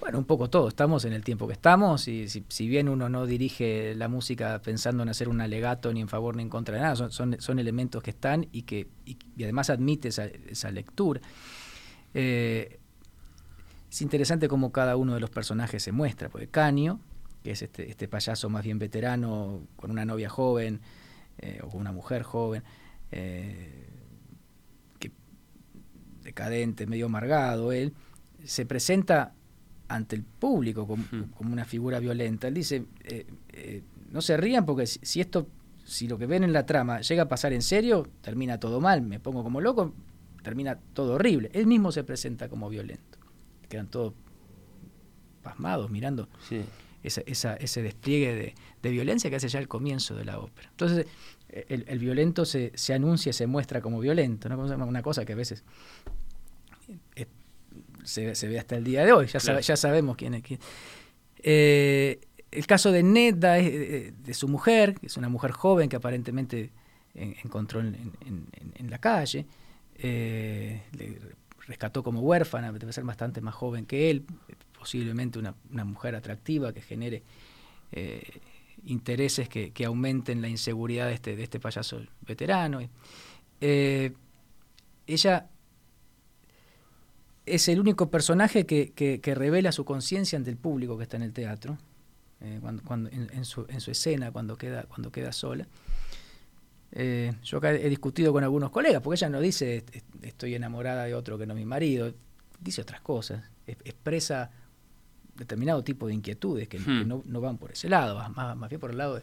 [0.00, 0.66] Bueno, un poco todo.
[0.66, 5.04] Estamos en el tiempo que estamos y si, bien uno no dirige la música pensando
[5.04, 8.10] en hacer un alegato ni en favor ni en contra de nada, son, elementos que
[8.10, 8.88] están y que
[9.40, 11.20] además admite esa, esa lectura.
[12.14, 12.80] Eh,
[13.88, 16.98] es interesante cómo cada uno de los personajes se muestra, porque Caño,
[17.44, 20.80] que es este, este payaso más bien veterano, con una novia joven
[21.38, 22.64] eh, o con una mujer joven,
[23.12, 23.88] eh,
[24.98, 25.12] que
[26.22, 27.92] decadente, medio amargado él,
[28.44, 29.34] se presenta
[29.88, 31.04] ante el público como,
[31.36, 32.48] como una figura violenta.
[32.48, 35.48] Él dice, eh, eh, no se rían porque si, si esto,
[35.84, 39.02] si lo que ven en la trama llega a pasar en serio, termina todo mal,
[39.02, 39.94] me pongo como loco,
[40.42, 41.50] termina todo horrible.
[41.54, 43.18] Él mismo se presenta como violento.
[43.68, 44.14] Quedan todos
[45.42, 46.62] pasmados mirando Sí.
[47.02, 50.68] esa, esa- ese despliegue de, de violencia que hace ya el comienzo de la ópera.
[50.70, 51.06] Entonces,
[51.48, 54.58] el, el violento se, se anuncia, se muestra como violento, ¿no?
[54.58, 55.64] Una cosa que a veces
[57.16, 57.26] eh,
[58.04, 59.60] se, se ve hasta el día de hoy, ya, Claro.
[59.60, 60.60] ya sabemos quién es quién.
[61.42, 65.88] Eh, el caso de Neda es de, de su mujer, que es una mujer joven
[65.88, 66.70] que aparentemente
[67.14, 67.94] en- encontró en,
[68.26, 69.46] en- en- en la calle,
[69.98, 71.18] eh, le
[71.66, 74.24] rescató como huérfana, debe ser bastante más joven que él,
[74.78, 77.22] posiblemente una, una mujer atractiva que genere
[77.92, 78.22] eh,
[78.86, 82.80] intereses que, que aumenten la inseguridad de este, de este payaso veterano.
[83.60, 84.12] Eh,
[85.06, 85.48] ella
[87.44, 91.22] es el único personaje que, que- revela su conciencia ante el público que está en
[91.22, 91.78] el teatro,
[92.40, 95.66] eh, cuando, cuando- en, su, en su escena, cuando queda, cuando queda sola.
[96.92, 100.54] Eh, yo acá he discutido con algunos colegas, porque ella no dice "Est- est- estoy
[100.54, 102.12] enamorada de otro que no mi marido,
[102.60, 104.50] dice otras cosas, es- expresa
[105.36, 107.08] determinado tipo de inquietudes que, que Hmm.
[107.08, 109.22] no, no van por ese lado, más, más bien por el lado de,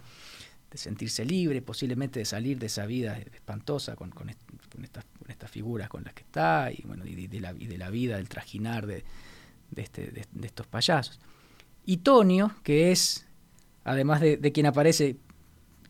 [0.71, 4.39] de sentirse libre, posiblemente de salir de esa vida espantosa con, con, est-
[4.73, 7.67] con estas, con estas figuras con las que está y, bueno, y, de, la, y
[7.67, 9.03] de la vida, del trajinar de,
[9.71, 11.19] de, este, de, de estos payasos.
[11.85, 13.25] Y Tonio, que es,
[13.83, 15.17] además de, de quien aparece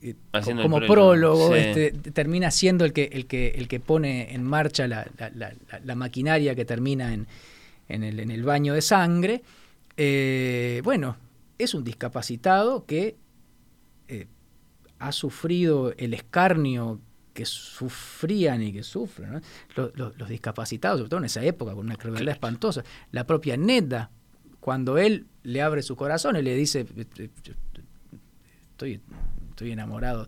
[0.02, 1.60] eh, como prólogo, prólogo, sí.
[1.60, 5.54] este, termina siendo el que, el que, el que pone en marcha la, la- la-
[5.72, 7.26] la- la maquinaria que termina en,
[7.88, 9.44] en, el, en el baño de sangre.
[9.98, 11.18] Eh, bueno,
[11.58, 13.18] es un discapacitado que
[14.08, 14.28] eh,
[15.00, 17.00] ha sufrido el escarnio
[17.34, 19.42] que sufrían y que sufren ¿no?
[19.76, 22.84] los, los- los discapacitados, sobre todo en esa época, con una crueldad espantosa.
[23.12, 24.12] La propia Neda,
[24.60, 26.86] cuando él le abre su corazón y le dice,
[28.72, 29.02] estoy,
[29.50, 30.28] estoy enamorado,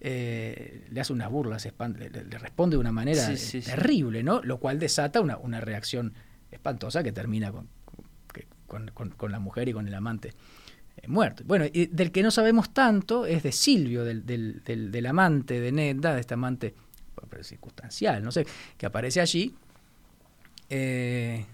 [0.00, 1.66] eh, le hace unas burlas,
[1.98, 3.70] le, le responde de una manera Sí, sí, sí.
[3.70, 4.40] terrible, ¿no?
[4.42, 6.14] Lo cual desata una, una reacción
[6.50, 7.68] espantosa que termina con,
[8.92, 10.32] con- la mujer y con el amante
[10.96, 11.42] eh, muerto.
[11.46, 15.72] Bueno, y del que no sabemos tanto es de Silvio, del, del- del- amante de
[15.72, 16.74] Neda, de este amante
[17.42, 18.46] circunstancial, no sé,
[18.76, 19.54] que aparece allí
[20.68, 21.44] eh,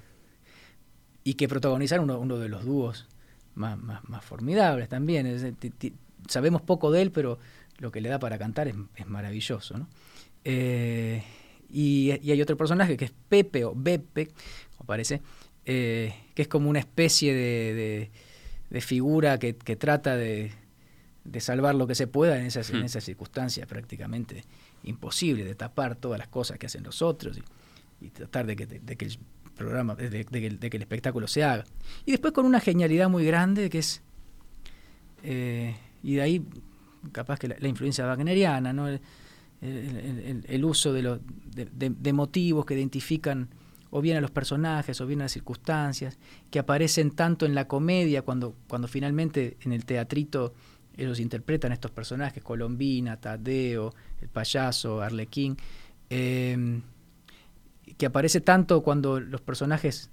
[1.25, 3.07] y que protagonizaron uno, uno de los dúos
[3.55, 5.27] más, más, formidables también.
[5.27, 5.45] Es
[6.29, 7.39] sabemos poco de él, pero
[7.79, 9.77] lo que le da para cantar es, es maravilloso.
[9.79, 9.89] ¿no?
[10.45, 11.23] Eh,
[11.69, 14.29] y, y hay otro personaje que es Pepe o Bepe,
[14.77, 15.21] como parece,
[15.67, 18.11] eh, que es como una especie de, de-
[18.71, 20.53] de figura que, que trata de,
[21.25, 22.85] de salvar lo que se pueda en esas, en Hmm.
[22.85, 24.43] esas circunstancias prácticamente
[24.85, 28.67] imposibles, de tapar todas las cosas que hacen los otros y, y tratar de que,
[28.67, 29.19] de que el
[29.57, 31.64] programa, de, que el, de que el espectáculo se haga.
[32.05, 34.03] Y después con una genialidad muy grande que es
[35.23, 36.43] Eh, y de ahí,
[37.12, 38.87] capaz que la, la influencia wagneriana, ¿no?
[38.89, 39.01] el,
[39.62, 41.21] el- el- el uso de, los
[41.55, 43.49] de, de- de motivos que identifican
[43.97, 46.19] o bien a los personajes o bien a las circunstancias,
[46.51, 50.53] que aparecen tanto en la comedia, cuando, cuando finalmente en el teatrito
[50.99, 55.57] ellos interpretan estos personajes, Colombina, Tadeo, el payaso, Arlequín,
[56.11, 56.83] eh,
[57.97, 60.11] que aparece tanto cuando los personajes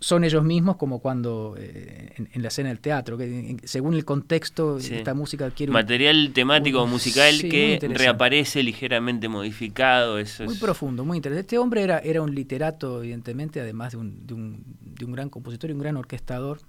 [0.00, 3.94] son ellos mismos como cuando eh, en, en la escena del teatro, que en- según
[3.94, 4.94] el contexto Sí.
[4.94, 10.18] esta música quiere un- Material temático un- musical sí, que reaparece ligeramente modificado.
[10.18, 11.40] Eso Muy es- profundo, muy interesante.
[11.46, 15.28] Este hombre era, era un literato, evidentemente, además de un, de un, de un gran
[15.30, 16.60] compositor y un gran orquestador.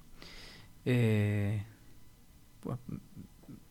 [0.86, 1.64] Eh,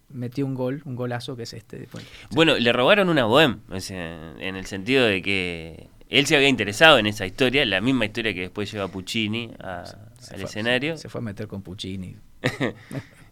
[0.08, 1.88] metió un gol, un golazo que es este.
[1.92, 3.26] Bueno, Bueno, le robaron una
[3.70, 7.80] o sea, en el sentido de que él se había interesado en esa historia, la
[7.80, 9.84] misma historia que después lleva Puccini a-
[10.18, 10.96] se al fue- escenario.
[10.96, 12.16] Se fue a meter con Puccini.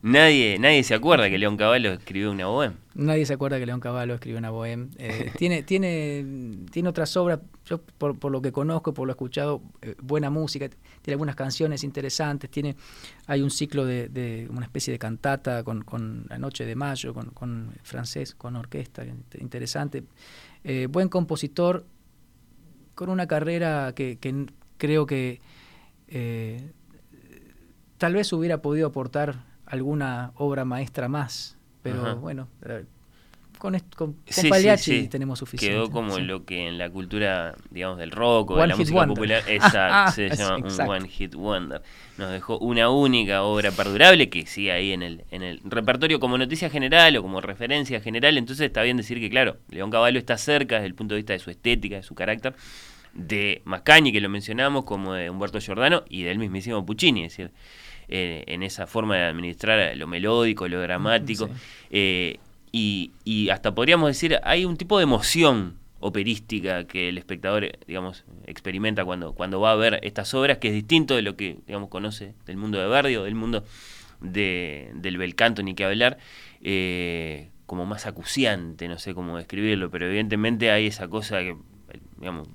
[0.04, 2.74] Nadie, nadie se acuerda que León Cavallo escribió una bohème.
[2.96, 4.88] Nadie se acuerda que León Cavallo escribió una bohème.
[4.98, 6.26] Eh, tiene, tiene,
[6.72, 10.28] tiene otras obras, yo por, por lo que conozco y por lo escuchado, eh, buena
[10.28, 10.68] música,
[11.02, 12.74] tiene algunas canciones interesantes, tiene,
[13.28, 17.14] hay un ciclo de, de una especie de cantata con, con La Noche de Mayo,
[17.14, 20.02] con, con francés, con orquesta, int- interesante.
[20.64, 21.86] Eh, buen compositor,
[23.02, 24.16] con una carrera que,
[24.78, 25.40] creo que
[26.06, 26.70] eh,
[27.98, 32.14] tal vez hubiera podido aportar alguna obra maestra más, pero Ajá.
[32.14, 32.46] bueno,
[33.58, 35.76] con, con, Sí, tenemos suficiente.
[35.76, 39.14] Quedó como lo que en la cultura, digamos, del rock o de la música wonder.
[39.14, 40.80] popular Ah, esa, ah, se es- llama un.
[40.90, 41.82] One Hit Wonder.
[42.18, 46.38] Nos dejó una única obra perdurable que sigue ahí en el, en el repertorio como
[46.38, 48.36] noticia general o como referencia general.
[48.38, 51.32] Entonces está bien decir que, claro, León Cavallo está cerca desde el punto de vista
[51.32, 52.54] de su estética, de su carácter,
[53.14, 57.24] de Mascagni, que lo mencionamos, como de Humberto Giordano y del mismísimo Puccini.
[57.24, 57.52] Es decir,
[58.08, 61.46] eh, en esa forma de administrar lo melódico, lo dramático.
[61.46, 61.52] Sí.
[61.90, 62.38] Eh,
[62.72, 68.24] y, y hasta podríamos decir, hay un tipo de emoción operística que el espectador, digamos,
[68.46, 71.88] experimenta cuando, cuando va a ver estas obras, que es distinto de lo que, digamos,
[71.90, 73.64] conoce del mundo de Verdi o del mundo
[74.20, 76.18] de, del bel canto, ni que hablar,
[76.60, 81.56] eh, como más acuciante, no sé cómo describirlo, pero evidentemente hay esa cosa que,
[82.18, 82.48] digamos,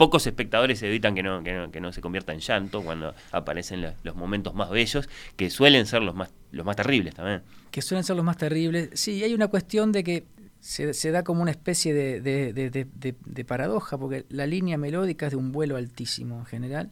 [0.00, 3.82] pocos espectadores evitan que no, que no, que no se convierta en llanto cuando aparecen
[4.02, 7.42] los, momentos más bellos, que suelen ser los más, los más terribles también.
[7.70, 8.88] que suelen ser los más terribles.
[8.94, 10.24] Sí, hay una cuestión de que
[10.58, 15.26] se, se da como una especie de- de- de- de paradoja, porque la línea melódica
[15.26, 16.90] es de un vuelo altísimo en general,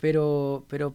[0.00, 0.94] pero, pero,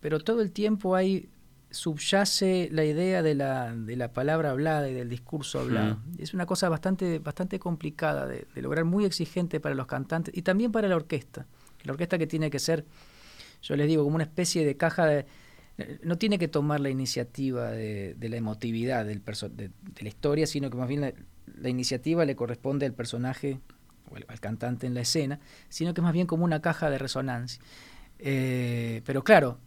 [0.00, 1.28] pero todo el tiempo hay
[1.74, 5.98] subyace la idea de la, de la palabra hablada y del discurso hablado.
[6.18, 10.42] Es una cosa bastante, bastante complicada de, de lograr, muy exigente para los cantantes y
[10.42, 11.46] también para la orquesta.
[11.82, 12.86] La orquesta que tiene que ser,
[13.60, 15.26] yo les digo, como una especie de caja de,
[16.02, 20.46] no tiene que tomar la iniciativa de, de la emotividad del de, de la historia,
[20.46, 21.12] sino que más bien la,
[21.60, 23.60] la iniciativa le corresponde al personaje
[24.10, 26.88] o al, al cantante en la escena, sino que es más bien como una caja
[26.90, 27.60] de resonancia.
[28.18, 29.58] Eh, pero claro,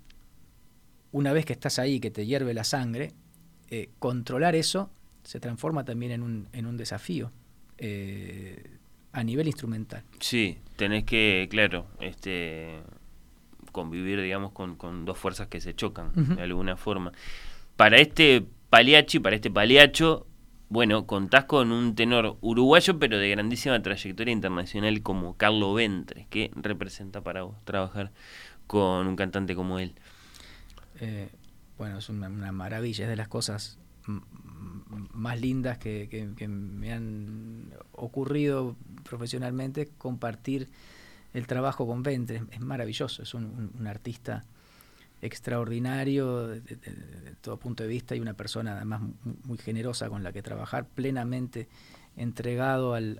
[1.17, 3.11] una vez que estás ahí, que te hierve la sangre,
[3.69, 4.91] eh, controlar eso
[5.23, 7.31] se transforma también en un, en un desafío
[7.79, 8.77] eh,
[9.11, 10.03] a nivel instrumental.
[10.19, 12.79] Sí, tenés que, claro, este
[13.71, 17.11] convivir, digamos, con, con dos fuerzas que se chocan de alguna forma.
[17.75, 20.27] Para este Paliachi, para este Paliacho,
[20.69, 26.51] bueno, contás con un tenor uruguayo, pero de grandísima trayectoria internacional como Carlo Ventre, que
[26.55, 28.11] representa para vos trabajar
[28.65, 29.93] con un cantante como él.
[30.99, 31.29] Eh,
[31.77, 33.77] bueno, es una, maravilla, es de las cosas
[35.13, 36.07] más lindas que,
[36.47, 40.69] me han ocurrido profesionalmente, compartir
[41.33, 44.45] el trabajo con Ventre, es maravilloso, es un, artista
[45.21, 46.61] extraordinario de,
[47.41, 50.87] todo punto de vista y una persona además mu- muy generosa con la que trabajar,
[50.87, 51.67] plenamente
[52.15, 53.19] entregado al-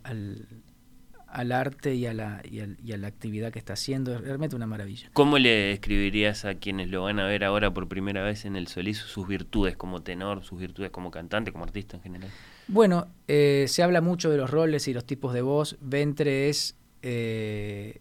[1.28, 4.56] al arte y a, la, y, y a la actividad que está haciendo, es realmente
[4.56, 5.10] una maravilla.
[5.14, 8.68] ¿Cómo le describirías a quienes lo van a ver ahora por primera vez en el
[8.68, 12.30] Solís sus virtudes como tenor, sus virtudes como cantante, como artista en general?
[12.68, 15.78] Bueno, eh, se habla mucho de los roles y los tipos de voz.
[15.82, 16.76] Ventre es.
[17.02, 18.00] eh,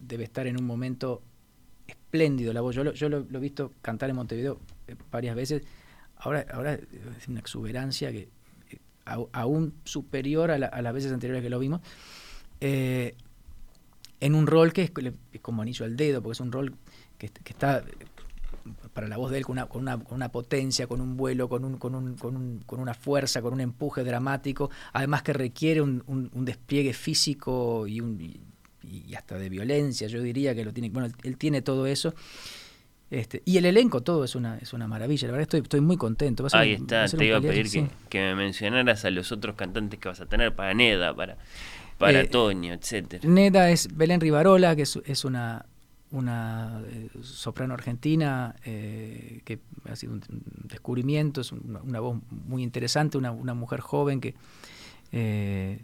[0.00, 1.22] debe estar en un momento
[1.86, 2.74] espléndido la voz.
[2.74, 4.58] Yo lo, yo lo, lo he visto cantar en Montevideo
[4.88, 5.62] eh, varias veces.
[6.16, 8.28] Ahora, ahora es una exuberancia que
[9.04, 11.80] au- aún superior a, la- a las veces anteriores que lo vimos.
[12.60, 13.14] Eh,
[14.20, 14.92] en un rol que es,
[15.40, 16.74] como anillo al dedo, porque es un rol
[17.18, 17.84] que, está
[18.94, 21.48] para la voz de él con una, con una, con una potencia, con un vuelo,
[21.48, 25.32] con, un, con, un, con, un- con una fuerza, con un empuje dramático, además que
[25.32, 28.40] requiere un, despliegue físico y,
[29.16, 32.14] hasta de violencia, yo diría que lo tiene, bueno, él tiene todo eso.
[33.12, 35.98] Este, y el elenco todo es una, es una maravilla, la verdad estoy, estoy muy
[35.98, 36.46] contento.
[36.52, 40.08] Ahí está, te iba a pedir que, que me mencionaras a los otros cantantes que
[40.08, 41.36] vas a tener, para Neda, para,
[41.98, 43.28] para Eh, Toño, etcétera.
[43.28, 45.66] Neda es Belén Rivarola, que es, es una,
[46.10, 49.58] una eh, soprano argentina eh, que
[49.90, 50.22] ha sido un
[50.64, 54.34] descubrimiento, es una, una voz muy interesante, una, una mujer joven que
[55.12, 55.82] eh,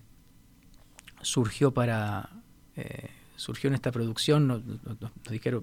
[1.21, 2.31] surgió para
[2.77, 5.63] eh, surgió en esta producción, nos, nos- nos dijeron,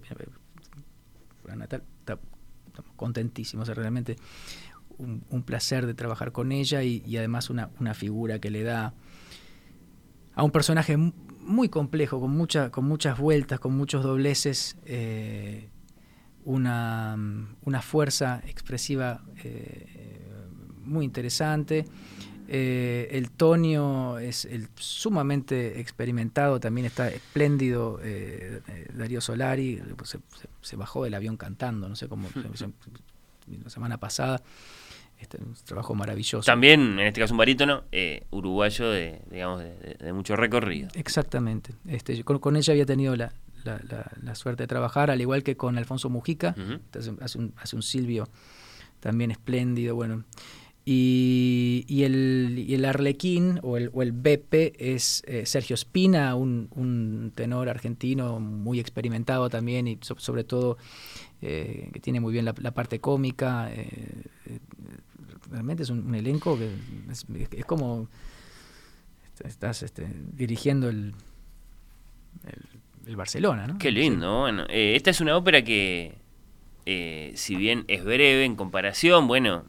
[1.54, 4.16] Natal, estamos contentísimos, es realmente
[4.98, 8.94] un, placer de trabajar con ella y, además una, una figura que le da
[10.34, 15.70] a un personaje muy complejo, con, mucha, con muchas vueltas, con muchos dobleces, eh,
[16.44, 17.18] una,
[17.64, 20.32] una fuerza expresiva eh,
[20.84, 21.86] muy interesante.
[22.48, 30.18] Eh, el Tonio es el sumamente experimentado, también está espléndido eh, eh, Darío Solari, pues
[30.62, 32.28] se, bajó del avión cantando, no sé cómo,
[33.64, 34.42] la semana pasada,
[35.20, 36.46] este, un trabajo maravilloso.
[36.46, 40.90] También, en este caso, un barítono eh, uruguayo de, digamos, de, de- mucho recorrido.
[40.94, 41.74] Exactamente.
[41.88, 43.32] Este, yo con, con ella había tenido la,
[43.64, 46.56] la- la- la suerte de trabajar, al igual que con Alfonso Mujica.
[47.22, 48.28] Hace, un, hace un Silvio
[49.00, 49.96] también espléndido.
[49.96, 50.26] Bueno.
[50.88, 56.36] Y, y el, y el Arlequín o el, o el Bepe es eh, Sergio Espina,
[56.36, 60.78] un, un tenor argentino muy experimentado también y so- sobre todo
[61.42, 63.72] eh, que tiene muy bien la, parte cómica.
[63.74, 64.22] eh,
[65.50, 66.70] realmente es un, elenco que
[67.12, 68.08] es, como
[69.44, 71.16] estás este, dirigiendo el,
[72.46, 73.80] el, el Barcelona, ¿no?
[73.80, 74.42] Qué lindo.
[74.42, 76.14] Bueno, esta es una ópera que,
[77.34, 79.66] si bien es breve en comparación, bueno,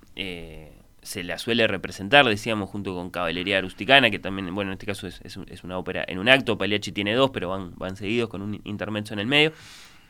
[1.07, 5.07] se la suele representar, decíamos, junto con Caballería Rusticana, que también, bueno, en este caso
[5.07, 6.59] es, es un- es una ópera en un acto.
[6.59, 9.53] Pagliacci tiene dos, pero van, van seguidos con un intermezzo en el medio.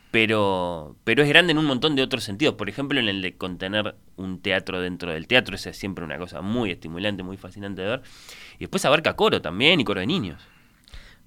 [0.09, 2.55] Pero, pero es grande en un montón de otros sentidos.
[2.55, 5.53] Por ejemplo, en el de contener un teatro dentro del teatro.
[5.55, 8.01] Esa es siempre una cosa muy estimulante, muy fascinante de ver.
[8.55, 10.41] Y después abarca coro también y coro de niños.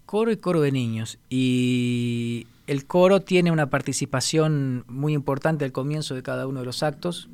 [0.07, 1.19] Coro y coro de niños.
[1.29, 6.83] Y el coro tiene una participación muy importante al comienzo de cada uno de los
[6.83, 7.29] actos.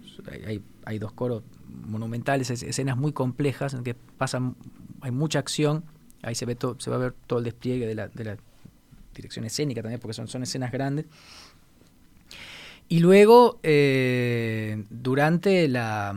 [0.47, 4.57] Hay, hay- dos coros monumentales, es- escenas muy complejas en que pasan,
[5.03, 5.85] hay mucha acción.
[6.23, 8.37] Ahí se ve todo, se va a ver todo el despliegue de la, de la
[9.15, 11.05] dirección escénica también, porque son, son escenas grandes.
[12.89, 16.15] Y luego, eh, durante la,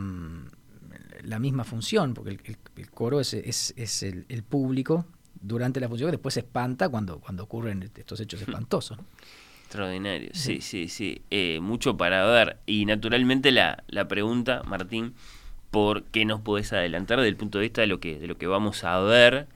[1.24, 5.04] la misma función, porque el, el- el coro es, es- es el, el público
[5.40, 8.98] durante la función, que después se espanta cuando, cuando ocurren estos hechos espantosos.
[8.98, 9.04] ¿no?
[9.70, 11.22] Extraordinario, sí, sí, sí.
[11.30, 12.56] Eh, mucho para ver.
[12.66, 15.14] Y naturalmente la, la pregunta, Martín,
[15.70, 18.36] ¿por qué nos podés adelantar desde el punto de vista de lo que, de lo
[18.36, 19.46] que vamos a ver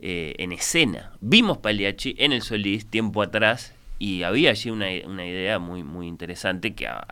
[0.00, 1.12] eh, en escena?
[1.20, 6.08] Vimos Pagliacci en el Solís tiempo atrás y había allí una, una idea muy, muy
[6.08, 7.06] interesante que, a-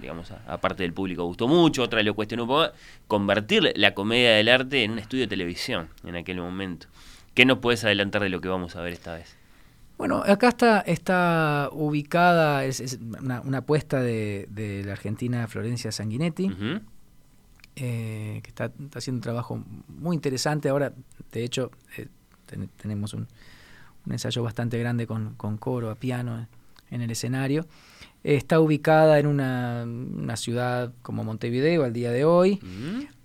[0.00, 2.70] digamos, a, a parte del público gustó mucho, otra lo cuestionó un poco,
[3.08, 6.86] convertir la comedia del arte en un estudio de televisión en aquel momento.
[7.34, 9.36] ¿Qué nos puedes adelantar de lo que vamos a ver esta vez?
[9.98, 15.90] Bueno, acá está, está ubicada, es, es una, una apuesta de, de la argentina Florencia
[15.92, 16.48] Sanguinetti.
[17.76, 20.68] Eh, que está, está haciendo un trabajo muy interesante.
[20.68, 20.92] Ahora,
[21.32, 22.08] de hecho, eh,
[22.46, 23.26] ten- tenemos un,
[24.06, 26.46] un ensayo bastante grande con, con coro a piano
[26.90, 27.66] en, el escenario.
[28.24, 32.58] Está ubicada en una, una ciudad como Montevideo al día de hoy.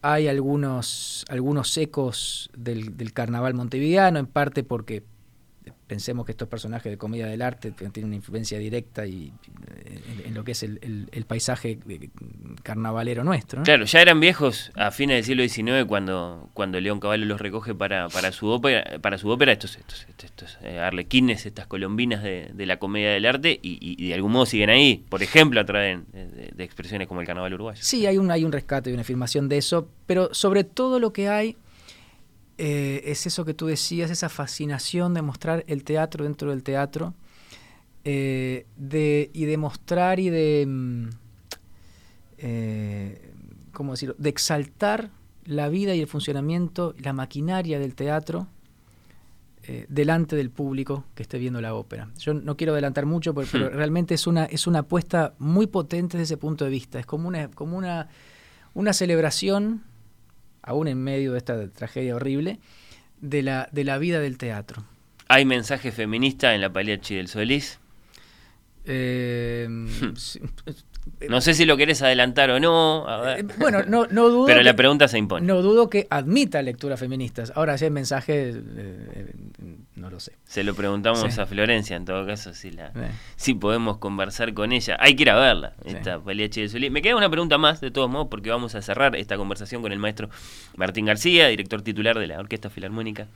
[0.03, 5.03] Hay algunos, algunos ecos del, del carnaval montevideano, en parte porque
[5.93, 9.31] pensemos que estos personajes de comedia del arte tienen una influencia directa y,
[9.75, 12.09] eh, en, en lo que es el, el- el paisaje eh,
[12.63, 13.59] carnavalero nuestro.
[13.59, 13.63] ¿no?
[13.63, 17.75] Claro, ya eran viejos a fines del siglo XIX cuando, cuando León Caballo los recoge
[17.75, 22.23] para, para su ópera, para su ópera estos, estos, estos, estos, eh, arlequines, estas colombinas
[22.23, 25.65] de, de la comedia del arte y, de algún modo siguen ahí, por ejemplo, a
[25.65, 27.83] través de, de- de expresiones como el carnaval uruguayo.
[27.83, 31.13] Sí, hay un, hay un rescate y una afirmación de eso, pero sobre todo lo
[31.13, 31.55] que hay
[32.65, 37.13] eh, es eso que tú decías, esa fascinación de mostrar el teatro dentro del teatro
[38.05, 41.09] eh, de, y de mostrar y de, mm,
[42.37, 43.33] eh,
[43.73, 45.09] ¿cómo decirlo?, de exaltar
[45.43, 48.47] la vida y el funcionamiento, la maquinaria del teatro
[49.87, 52.09] delante del público que esté viendo la ópera.
[52.17, 56.17] Yo no quiero adelantar mucho, pero, pero realmente es una, es una apuesta muy potente
[56.17, 56.99] desde ese punto de vista.
[56.99, 58.09] Es como una, como una,
[58.73, 59.83] una celebración,
[60.63, 62.59] aún en medio de esta tragedia horrible,
[63.21, 64.83] de la, de la vida del teatro.
[65.27, 67.79] ¿Hay mensaje feminista en la Pagliacci del Solís?
[68.85, 69.67] Eh,
[70.15, 70.41] sí,
[71.29, 73.39] No sé si lo querés adelantar o no, a ver.
[73.39, 74.45] eh, bueno, no, no dudo.
[74.45, 75.45] pero la que- pregunta se impone.
[75.45, 77.51] No dudo que admita lecturas feministas.
[77.55, 79.33] Ahora, si hay mensajes, eh,
[79.95, 80.33] no lo sé.
[80.45, 81.39] Se lo preguntamos Sí.
[81.41, 83.11] a Florencia, en todo caso, si, la, Eh.
[83.35, 84.97] si podemos conversar con ella.
[84.99, 85.95] Hay que ir a verla, Sí.
[85.95, 86.91] esta Paliachi de Solís.
[86.91, 89.91] Me queda una pregunta más, de todos modos, porque vamos a cerrar esta conversación con
[89.91, 90.29] el maestro
[90.75, 93.27] Martín García, director titular de la Orquesta Filarmónica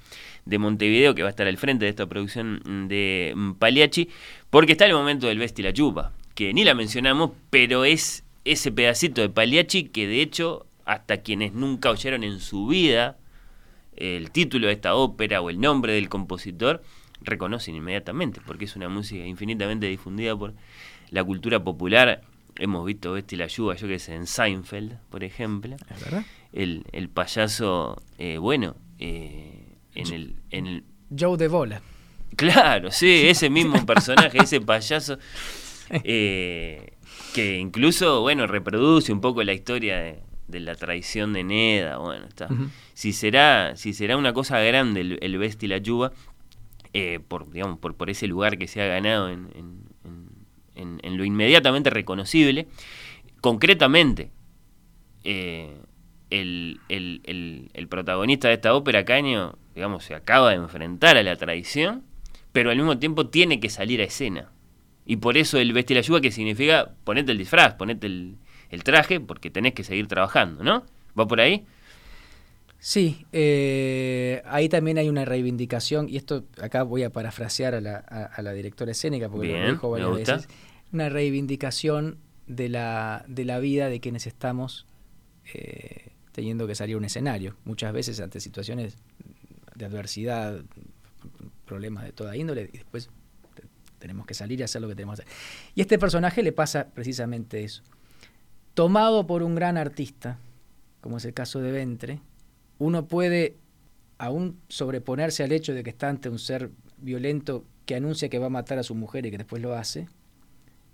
[0.46, 4.10] de Montevideo, que va a estar al frente de esta producción de Pagliacci,
[4.50, 8.72] porque está el momento del Vesti la Chupa, que ni la mencionamos, pero es ese
[8.72, 13.18] pedacito de Pagliacci que de hecho, hasta quienes nunca oyeron en su vida
[13.96, 16.84] el título de esta ópera o el nombre del compositor,
[17.22, 20.54] reconocen inmediatamente, porque es una música infinitamente difundida por
[21.10, 22.22] la cultura popular.
[22.58, 25.76] Hemos visto Vesti la Lluvia, yo que sé, en Seinfeld, por ejemplo.
[25.90, 26.24] ¿Es verdad?
[26.54, 30.84] El, el payaso, eh, bueno, eh, en el, en el
[31.18, 31.82] Joe de Bola.
[32.36, 35.18] Claro, sí, ese mismo personaje, ese payaso,
[36.04, 36.94] eh,
[37.34, 42.26] que incluso, bueno, reproduce un poco la historia de, de la traición de Neda, bueno,
[42.26, 42.48] está.
[42.94, 46.12] Si será, si será una cosa grande el, el y la Yuba,
[46.94, 50.28] eh, por, digamos, por, por ese lugar que se ha ganado en, en- en-
[50.76, 52.68] en- en lo inmediatamente reconocible,
[53.42, 54.32] concretamente,
[55.24, 55.78] eh,
[56.30, 61.24] el, el- el- el protagonista de esta ópera, Caño, digamos, se acaba de enfrentar a
[61.24, 62.04] la traición,
[62.52, 64.50] pero al mismo tiempo tiene que salir a escena.
[65.10, 68.36] Y por eso el vestir la lluvia, que significa ponete el disfraz, ponete el,
[68.70, 70.86] el traje, porque tenés que seguir trabajando, ¿no?
[71.18, 71.66] ¿Va por ahí?
[72.80, 78.04] Sí, eh, ahí también hay una reivindicación, y esto acá voy a parafrasear a la,
[78.08, 80.48] a- a la directora escénica, porque Bien, lo dijo varias veces,
[80.94, 84.86] una reivindicación de la, de la vida de quienes estamos
[85.54, 88.96] eh, teniendo que salir a un escenario, muchas veces ante situaciones
[89.74, 90.62] de adversidad,
[91.66, 93.10] problemas de toda índole, y después
[94.00, 95.36] tenemos que salir y hacer lo que tenemos que hacer.
[95.76, 97.84] Y a este personaje le pasa precisamente eso.
[98.74, 100.40] Tomado por un gran artista,
[101.02, 102.22] como es el caso de Ventre,
[102.80, 103.58] uno puede
[104.18, 108.48] aún sobreponerse al hecho de que está ante un ser violento que anuncia que va
[108.48, 110.08] a matar a su mujer y que después lo hace,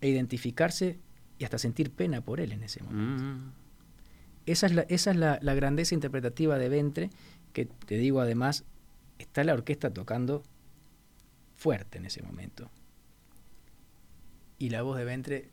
[0.02, 1.00] e identificarse
[1.40, 3.24] y hasta sentir pena por él en ese momento.
[3.24, 3.52] Mm.
[4.46, 7.10] Esa es, la, esa es la, la grandeza interpretativa de Ventre,
[7.54, 8.66] que te digo además,
[9.18, 10.44] está la orquesta tocando
[11.56, 12.70] fuerte en ese momento.
[14.64, 15.50] Y la voz de Ventre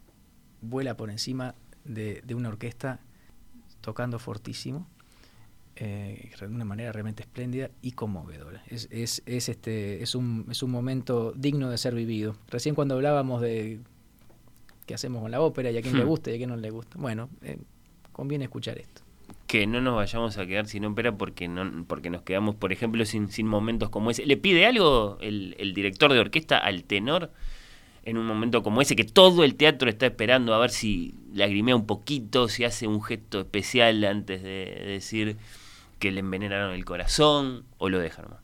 [0.60, 3.00] vuela por encima de, de una orquesta
[3.80, 4.86] tocando fortísimo,
[5.74, 8.62] eh, de una manera realmente espléndida y conmovedora.
[8.68, 12.36] Es, es, es, este, es, un, es un momento digno de ser vivido.
[12.50, 13.80] Recién cuando hablábamos de
[14.86, 16.08] qué hacemos con la ópera y a quién le Hmm.
[16.08, 17.58] gusta y a quién no le gusta, bueno, eh,
[18.12, 19.02] conviene escuchar esto.
[19.48, 23.04] que no nos vayamos a quedar sin ópera porque no porque nos quedamos, por ejemplo,
[23.04, 24.24] sin, sin momentos como ese.
[24.24, 27.32] ¿Le pide algo el, el director de orquesta al tenor
[28.04, 31.76] en un momento como ese que todo el teatro está esperando a ver si lagrimea
[31.76, 35.36] un poquito, si hace un gesto especial antes de decir
[35.98, 38.40] que le envenenaron el corazón o lo deja nomás?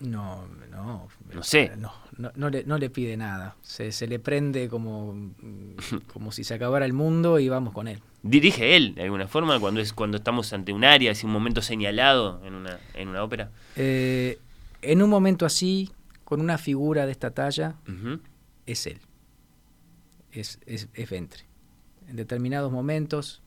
[0.00, 1.08] No, no.
[1.32, 1.72] No sé.
[1.76, 3.56] No, no, no le, no le pide nada.
[3.62, 5.32] Se, se le prende como,
[6.12, 8.00] como si se acabara el mundo y vamos con él.
[8.22, 11.62] ¿Dirige él de alguna forma cuando es cuando estamos ante un área, así un momento
[11.62, 13.50] señalado en una, en una ópera?
[13.76, 14.38] Eh,
[14.82, 15.92] en un momento así,
[16.24, 17.76] con una figura de esta talla.
[18.66, 18.98] Es él.
[20.32, 21.44] Es, es, es Ventre.
[22.08, 23.42] En determinados momentos,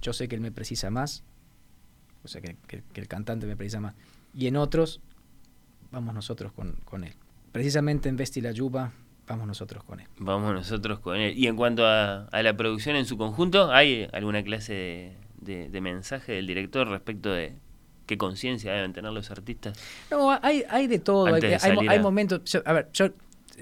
[0.00, 1.24] yo sé que él me precisa más,
[2.24, 3.94] o sea, que, que- que el cantante me precisa más,
[4.34, 5.00] y en otros,
[5.90, 7.14] vamos nosotros con, con él.
[7.52, 8.92] Precisamente en Vesti la Yuba,
[9.26, 10.06] vamos nosotros con él.
[10.18, 11.36] Vamos nosotros con él.
[11.36, 15.68] Y en cuanto a, a la producción en su conjunto, ¿hay alguna clase de, de-
[15.68, 17.54] de mensaje del director respecto de
[18.06, 19.78] qué conciencia deben tener los artistas?
[20.10, 21.26] No, hay, hay de todo.
[21.26, 22.40] Hay, de momentos.
[22.44, 23.08] yo- a ver, yo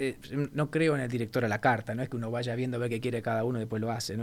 [0.00, 2.76] eh, no creo en el director a la carta, no es que uno vaya viendo
[2.76, 4.16] a ver qué quiere cada uno y después lo hace.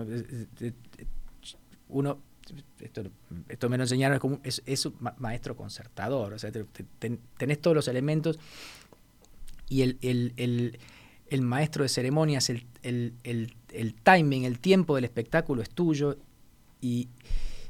[1.89, 2.19] Uno,
[2.79, 3.03] esto,
[3.47, 6.85] esto me lo enseñaron, es, como, es, un ma- maestro concertador, o sea, te- te-
[6.99, 8.39] ten- tenés todos los elementos
[9.69, 10.79] y el, el, el-
[11.29, 12.63] el maestro de ceremonias, el
[14.03, 16.17] timing, el tiempo del espectáculo es tuyo
[16.81, 17.09] y,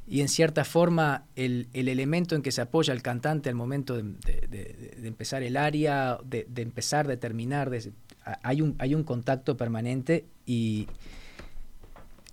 [0.10, 3.98] y en cierta forma el, el elemento en que se apoya el cantante al momento
[3.98, 7.70] de, de- empezar el aria, de, empezar, de terminar,
[8.44, 10.88] hay, un, hay un contacto permanente y,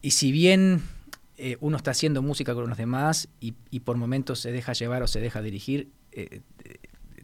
[0.02, 0.82] y si bien
[1.36, 5.02] eh, uno está haciendo música con los demás y, y por momentos se deja llevar
[5.02, 6.76] o se deja dirigir, eh, eh,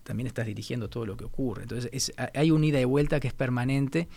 [0.02, 1.62] también estás dirigiendo todo lo que ocurre.
[1.62, 4.08] Entonces es- hay un ida y vuelta que es permanente.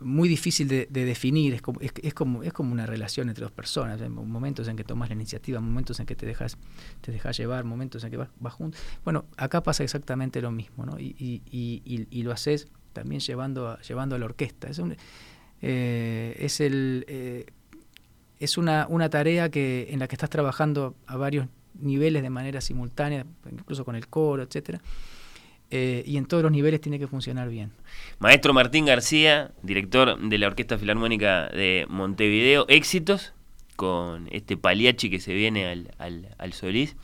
[0.00, 3.52] Muy difícil de, de definir, es como, es, como, es como una relación entre dos
[3.52, 6.58] personas, momentos en que tomas la iniciativa, momentos en que te dejas,
[7.00, 8.80] te dejas llevar, momentos en que vas, juntos.
[9.04, 10.98] Bueno, acá pasa exactamente lo mismo, ¿no?
[10.98, 14.68] Y, lo haces también llevando a, llevando a la orquesta.
[14.68, 14.80] Es,
[15.62, 16.34] eh,
[17.08, 17.46] eh,
[18.38, 21.46] es una, una tarea que, en la que estás trabajando a varios
[21.80, 24.80] niveles de manera simultánea, incluso con el coro, etcétera.
[25.70, 27.72] Eh, y en todos los niveles tiene que funcionar bien.
[28.18, 33.34] Maestro Martín García, director de la Orquesta Filarmónica de Montevideo, éxitos
[33.74, 36.96] con este paliachi que se viene al, al, al Solís.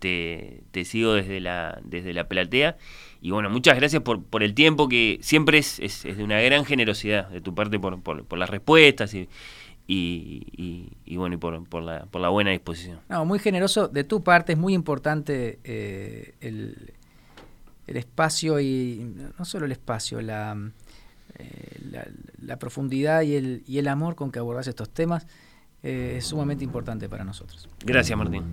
[0.00, 2.78] Te, te, sigo desde la, desde la platea.
[3.20, 6.40] Y bueno, muchas gracias por, por el tiempo que siempre es, es, es de una
[6.40, 9.28] gran generosidad de tu parte por, por, por las respuestas y,
[9.86, 12.98] y, y, y, bueno, y por, por, la, por la buena disposición.
[13.10, 16.94] No, muy generoso de tu parte, es muy importante eh, el,
[17.90, 20.56] el espacio y no solo el espacio, la,
[21.34, 22.06] eh, la,
[22.40, 25.26] la, profundidad y el, y el amor con que abordas estos temas
[25.82, 27.68] eh, es sumamente importante para nosotros.
[27.84, 28.44] Gracias, Martín.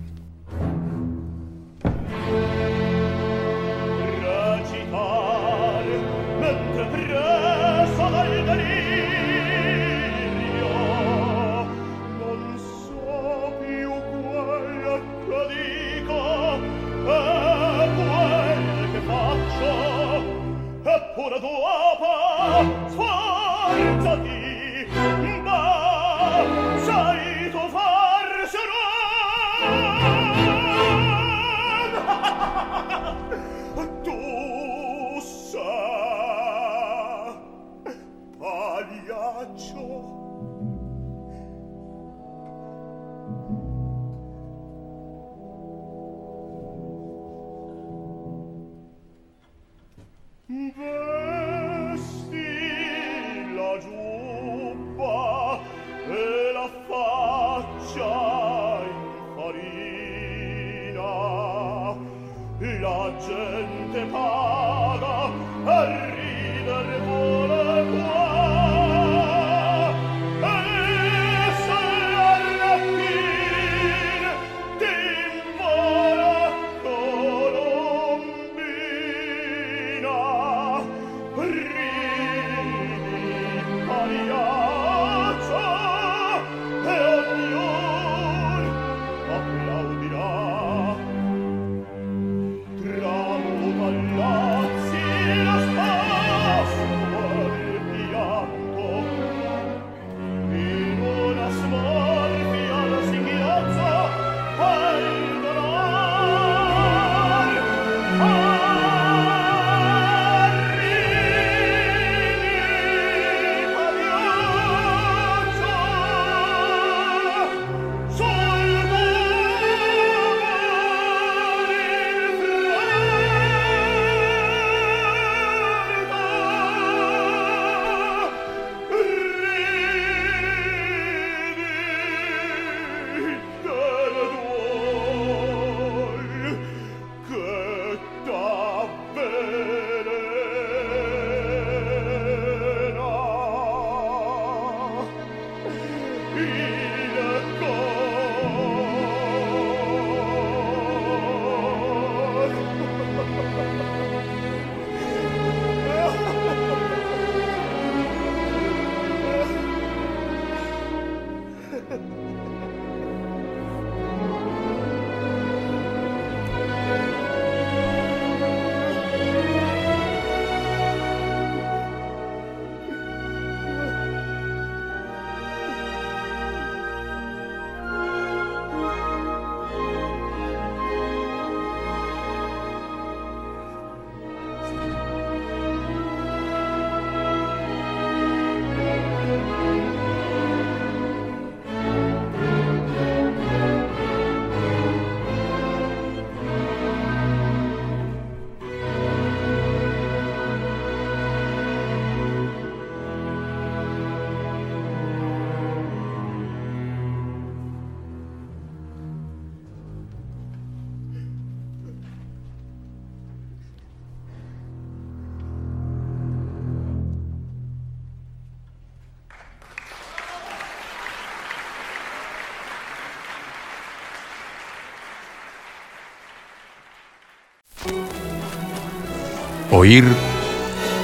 [229.80, 230.06] Oír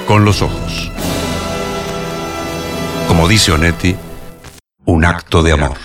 [0.04, 0.90] con los ojos.
[3.06, 3.94] Como dice Onetti,
[4.86, 5.76] un acto de amor.